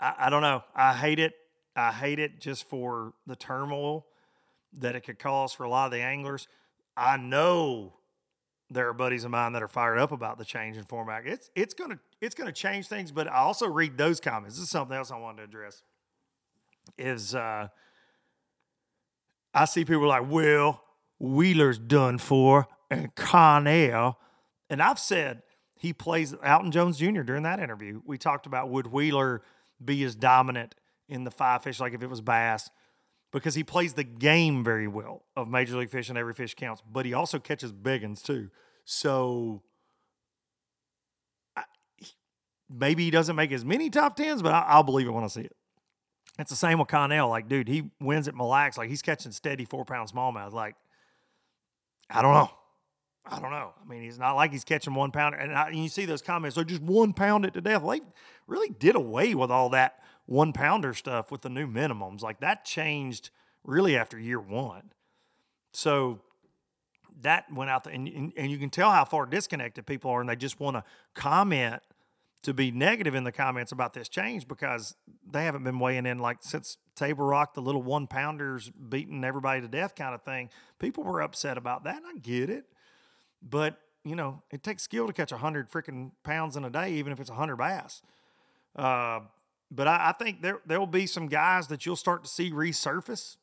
[0.00, 0.62] I, I don't know.
[0.74, 1.34] I hate it.
[1.76, 4.06] I hate it just for the turmoil
[4.72, 6.48] that it could cause for a lot of the anglers.
[6.96, 7.94] I know
[8.70, 11.26] there are buddies of mine that are fired up about the change in format.
[11.26, 14.56] It's it's gonna it's gonna change things, but I also read those comments.
[14.56, 15.82] This is something else I wanted to address.
[16.98, 17.68] Is uh
[19.54, 20.82] I see people like, well,
[21.18, 24.18] Wheeler's done for and Connell.
[24.70, 25.42] And I've said
[25.74, 27.22] he plays Alton Jones Jr.
[27.22, 28.02] during that interview.
[28.04, 29.42] We talked about would Wheeler
[29.82, 30.74] be as dominant
[31.08, 32.68] in the five fish like if it was bass
[33.32, 36.16] because he plays the game very well of Major League Fishing.
[36.16, 38.50] Every fish counts, but he also catches big ones too.
[38.84, 39.62] So
[42.70, 45.28] maybe he doesn't make as many top tens, but I, I'll believe it when I
[45.28, 45.56] see it.
[46.38, 47.28] It's the same with Connell.
[47.28, 48.78] Like, dude, he wins at Mille Lacs.
[48.78, 50.52] Like, he's catching steady four pound smallmouth.
[50.52, 50.76] Like,
[52.08, 52.50] I don't know.
[53.26, 53.72] I don't know.
[53.82, 55.36] I mean, he's not like he's catching one pounder.
[55.36, 57.82] And, I, and you see those comments, they're just one pound it to death.
[57.82, 58.00] They
[58.46, 59.98] really did away with all that
[60.28, 62.20] one pounder stuff with the new minimums.
[62.20, 63.30] Like, that changed
[63.64, 64.92] really after year one.
[65.72, 66.20] So
[67.22, 70.20] that went out there, and, and, and you can tell how far disconnected people are,
[70.20, 71.82] and they just want to comment
[72.42, 74.94] to be negative in the comments about this change because
[75.28, 79.60] they haven't been weighing in like since Table Rock, the little one pounders beating everybody
[79.60, 80.50] to death kind of thing.
[80.78, 81.96] People were upset about that.
[81.96, 82.66] And I get it.
[83.42, 86.92] But, you know, it takes skill to catch a 100 freaking pounds in a day,
[86.92, 88.02] even if it's a 100 bass.
[88.76, 89.20] Uh,
[89.70, 93.36] but I, I think there there'll be some guys that you'll start to see resurface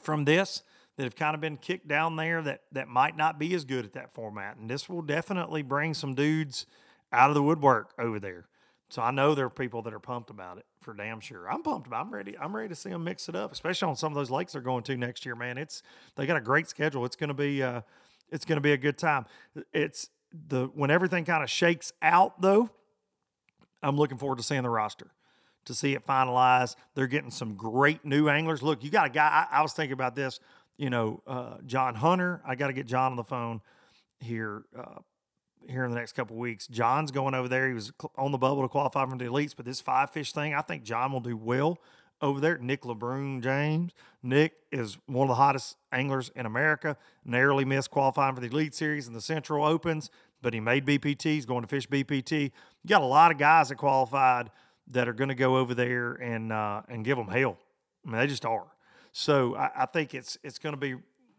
[0.00, 0.62] from this
[0.96, 3.84] that have kind of been kicked down there that that might not be as good
[3.84, 4.56] at that format.
[4.56, 6.66] And this will definitely bring some dudes–
[7.12, 8.46] out of the woodwork over there.
[8.88, 11.50] So I know there are people that are pumped about it for damn sure.
[11.50, 12.02] I'm pumped about.
[12.02, 12.06] It.
[12.06, 12.38] I'm ready.
[12.38, 14.62] I'm ready to see them mix it up, especially on some of those lakes they're
[14.62, 15.34] going to next year.
[15.34, 15.82] Man, it's
[16.14, 17.04] they got a great schedule.
[17.04, 17.80] It's going to be uh,
[18.30, 19.26] it's going to be a good time.
[19.72, 22.70] It's the when everything kind of shakes out though.
[23.82, 25.10] I'm looking forward to seeing the roster
[25.66, 26.76] to see it finalized.
[26.94, 28.62] They're getting some great new anglers.
[28.62, 29.46] Look, you got a guy.
[29.50, 30.40] I, I was thinking about this.
[30.76, 32.42] You know, uh, John Hunter.
[32.44, 33.60] I got to get John on the phone
[34.20, 35.00] here uh,
[35.68, 36.66] here in the next couple weeks.
[36.66, 37.68] John's going over there.
[37.68, 40.54] He was on the bubble to qualify for the elites, but this five fish thing,
[40.54, 41.78] I think John will do well
[42.20, 42.58] over there.
[42.58, 43.92] Nick LeBrun James.
[44.22, 46.96] Nick is one of the hottest anglers in America.
[47.24, 50.10] Narrowly missed qualifying for the Elite Series and the Central Opens,
[50.42, 51.22] but he made BPT.
[51.22, 52.42] He's going to fish BPT.
[52.42, 54.50] You got a lot of guys that qualified
[54.88, 57.58] that are going to go over there and uh, and give them hell.
[58.04, 58.66] I mean, they just are.
[59.12, 60.94] So I, I think it's it's going to be,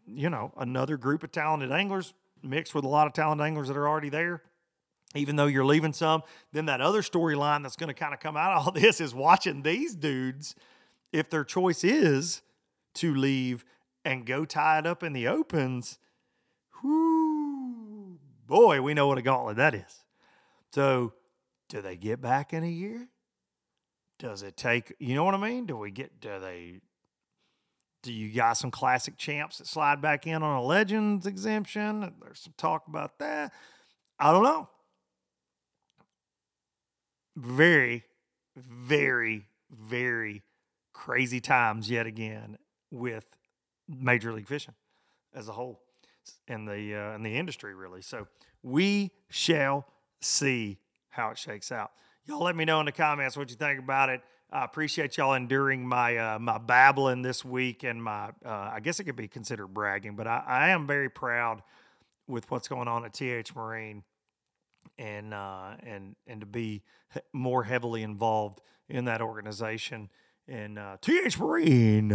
[0.06, 3.76] you know, another group of talented anglers mixed with a lot of talented anglers that
[3.76, 4.42] are already there
[5.14, 6.22] even though you're leaving some.
[6.52, 9.14] Then that other storyline that's going to kind of come out of all this is
[9.14, 10.54] watching these dudes,
[11.12, 12.42] if their choice is
[12.94, 13.64] to leave
[14.04, 15.98] and go tie it up in the opens,
[16.82, 20.04] whoo, boy, we know what a gauntlet that is.
[20.72, 21.14] So,
[21.68, 23.08] do they get back in a year?
[24.18, 25.66] Does it take, you know what I mean?
[25.66, 26.80] Do we get, do they,
[28.02, 32.14] Do you got some classic champs that slide back in on a Legends exemption?
[32.20, 33.52] There's some talk about that.
[34.18, 34.68] I don't know.
[37.36, 38.04] Very,
[38.56, 40.42] very, very
[40.92, 42.58] crazy times yet again
[42.90, 43.26] with
[43.88, 44.74] Major League Fishing
[45.34, 45.80] as a whole
[46.46, 48.02] in the uh, in the industry, really.
[48.02, 48.26] So
[48.62, 49.86] we shall
[50.20, 50.78] see
[51.10, 51.92] how it shakes out.
[52.26, 54.20] Y'all let me know in the comments what you think about it.
[54.50, 58.98] I appreciate y'all enduring my uh, my babbling this week and my uh, I guess
[58.98, 61.62] it could be considered bragging, but I, I am very proud
[62.26, 64.04] with what's going on at TH Marine
[64.98, 66.82] and uh, and and to be
[67.32, 70.08] more heavily involved in that organization.
[70.46, 72.08] And uh, TH Marine,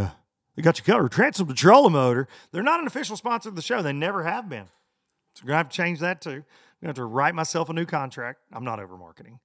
[0.56, 1.12] they got you covered.
[1.12, 2.28] Transom trolling motor.
[2.52, 3.82] They're not an official sponsor of the show.
[3.82, 4.68] They never have been.
[5.36, 6.30] So I'm gonna have to change that too.
[6.30, 6.44] I'm
[6.82, 8.40] gonna have to write myself a new contract.
[8.52, 9.40] I'm not over marketing,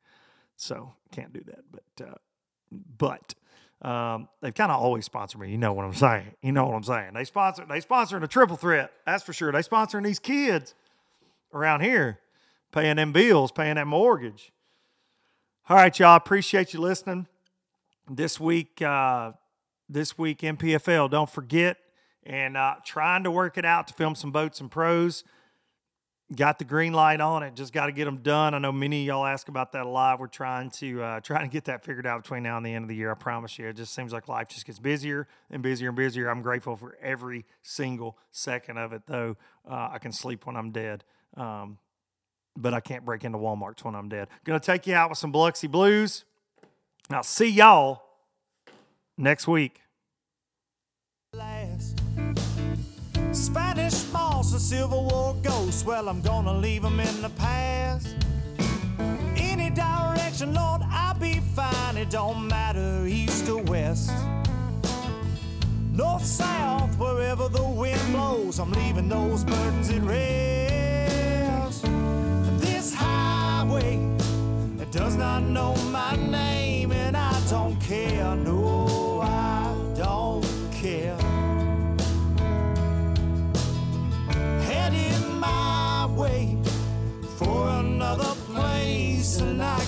[0.58, 1.60] so can't do that.
[1.70, 2.14] But uh,
[2.98, 3.34] but
[3.88, 5.50] um, they've kind of always sponsored me.
[5.50, 6.34] You know what I'm saying?
[6.42, 7.14] You know what I'm saying?
[7.14, 8.92] They sponsor they sponsoring a triple threat.
[9.06, 9.50] That's for sure.
[9.52, 10.74] They sponsoring these kids
[11.54, 12.18] around here,
[12.72, 14.52] paying them bills, paying that mortgage.
[15.68, 16.16] All right, y'all.
[16.16, 17.26] Appreciate you listening
[18.10, 18.82] this week.
[18.82, 19.32] Uh,
[19.88, 21.10] this week NPFL.
[21.10, 21.78] Don't forget
[22.24, 25.24] and uh, trying to work it out to film some boats and pros
[26.34, 27.54] got the green light on it.
[27.54, 28.54] Just got to get them done.
[28.54, 30.20] I know many of y'all ask about that a lot.
[30.20, 32.84] We're trying to uh, trying to get that figured out between now and the end
[32.84, 33.10] of the year.
[33.10, 33.68] I promise you.
[33.68, 36.28] It just seems like life just gets busier and busier and busier.
[36.28, 39.36] I'm grateful for every single second of it, though.
[39.68, 41.04] Uh, I can sleep when I'm dead.
[41.36, 41.78] Um,
[42.56, 44.28] but I can't break into Walmart's when I'm dead.
[44.44, 46.24] Gonna take you out with some Biloxi Blues.
[47.10, 48.02] I'll see y'all
[49.16, 49.82] next week.
[54.38, 58.14] Moss and Civil War ghosts, well, I'm gonna leave them in the past.
[59.36, 61.96] Any direction, Lord, I'll be fine.
[61.96, 64.12] It don't matter, east or west.
[65.92, 71.82] North, south, wherever the wind blows, I'm leaving those burdens at rest.
[72.60, 73.98] This highway,
[74.80, 76.47] it does not know my name,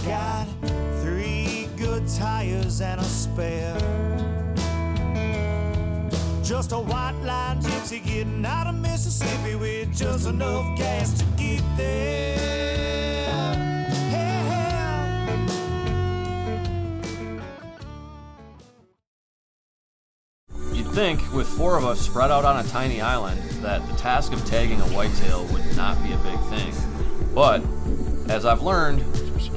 [0.05, 0.46] got
[1.03, 3.76] three good tires and a spare.
[6.42, 11.62] Just a white line gypsy getting out of Mississippi with just enough gas to get
[11.76, 12.36] there.
[20.72, 24.32] You'd think, with four of us spread out on a tiny island, that the task
[24.32, 26.72] of tagging a whitetail would not be a big thing.
[27.34, 27.62] But,
[28.28, 29.05] as I've learned,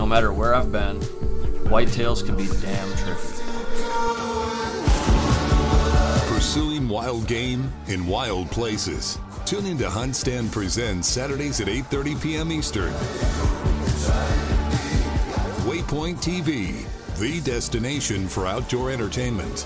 [0.04, 1.00] no matter where I've been,
[1.70, 3.22] whitetails can be damn tricky.
[6.28, 9.18] Pursuing wild game in wild places.
[9.46, 12.52] Tune in to Hunt Stand Presents Saturdays at 8:30 p.m.
[12.52, 12.92] Eastern.
[15.64, 16.86] Waypoint TV,
[17.18, 19.66] the destination for outdoor entertainment.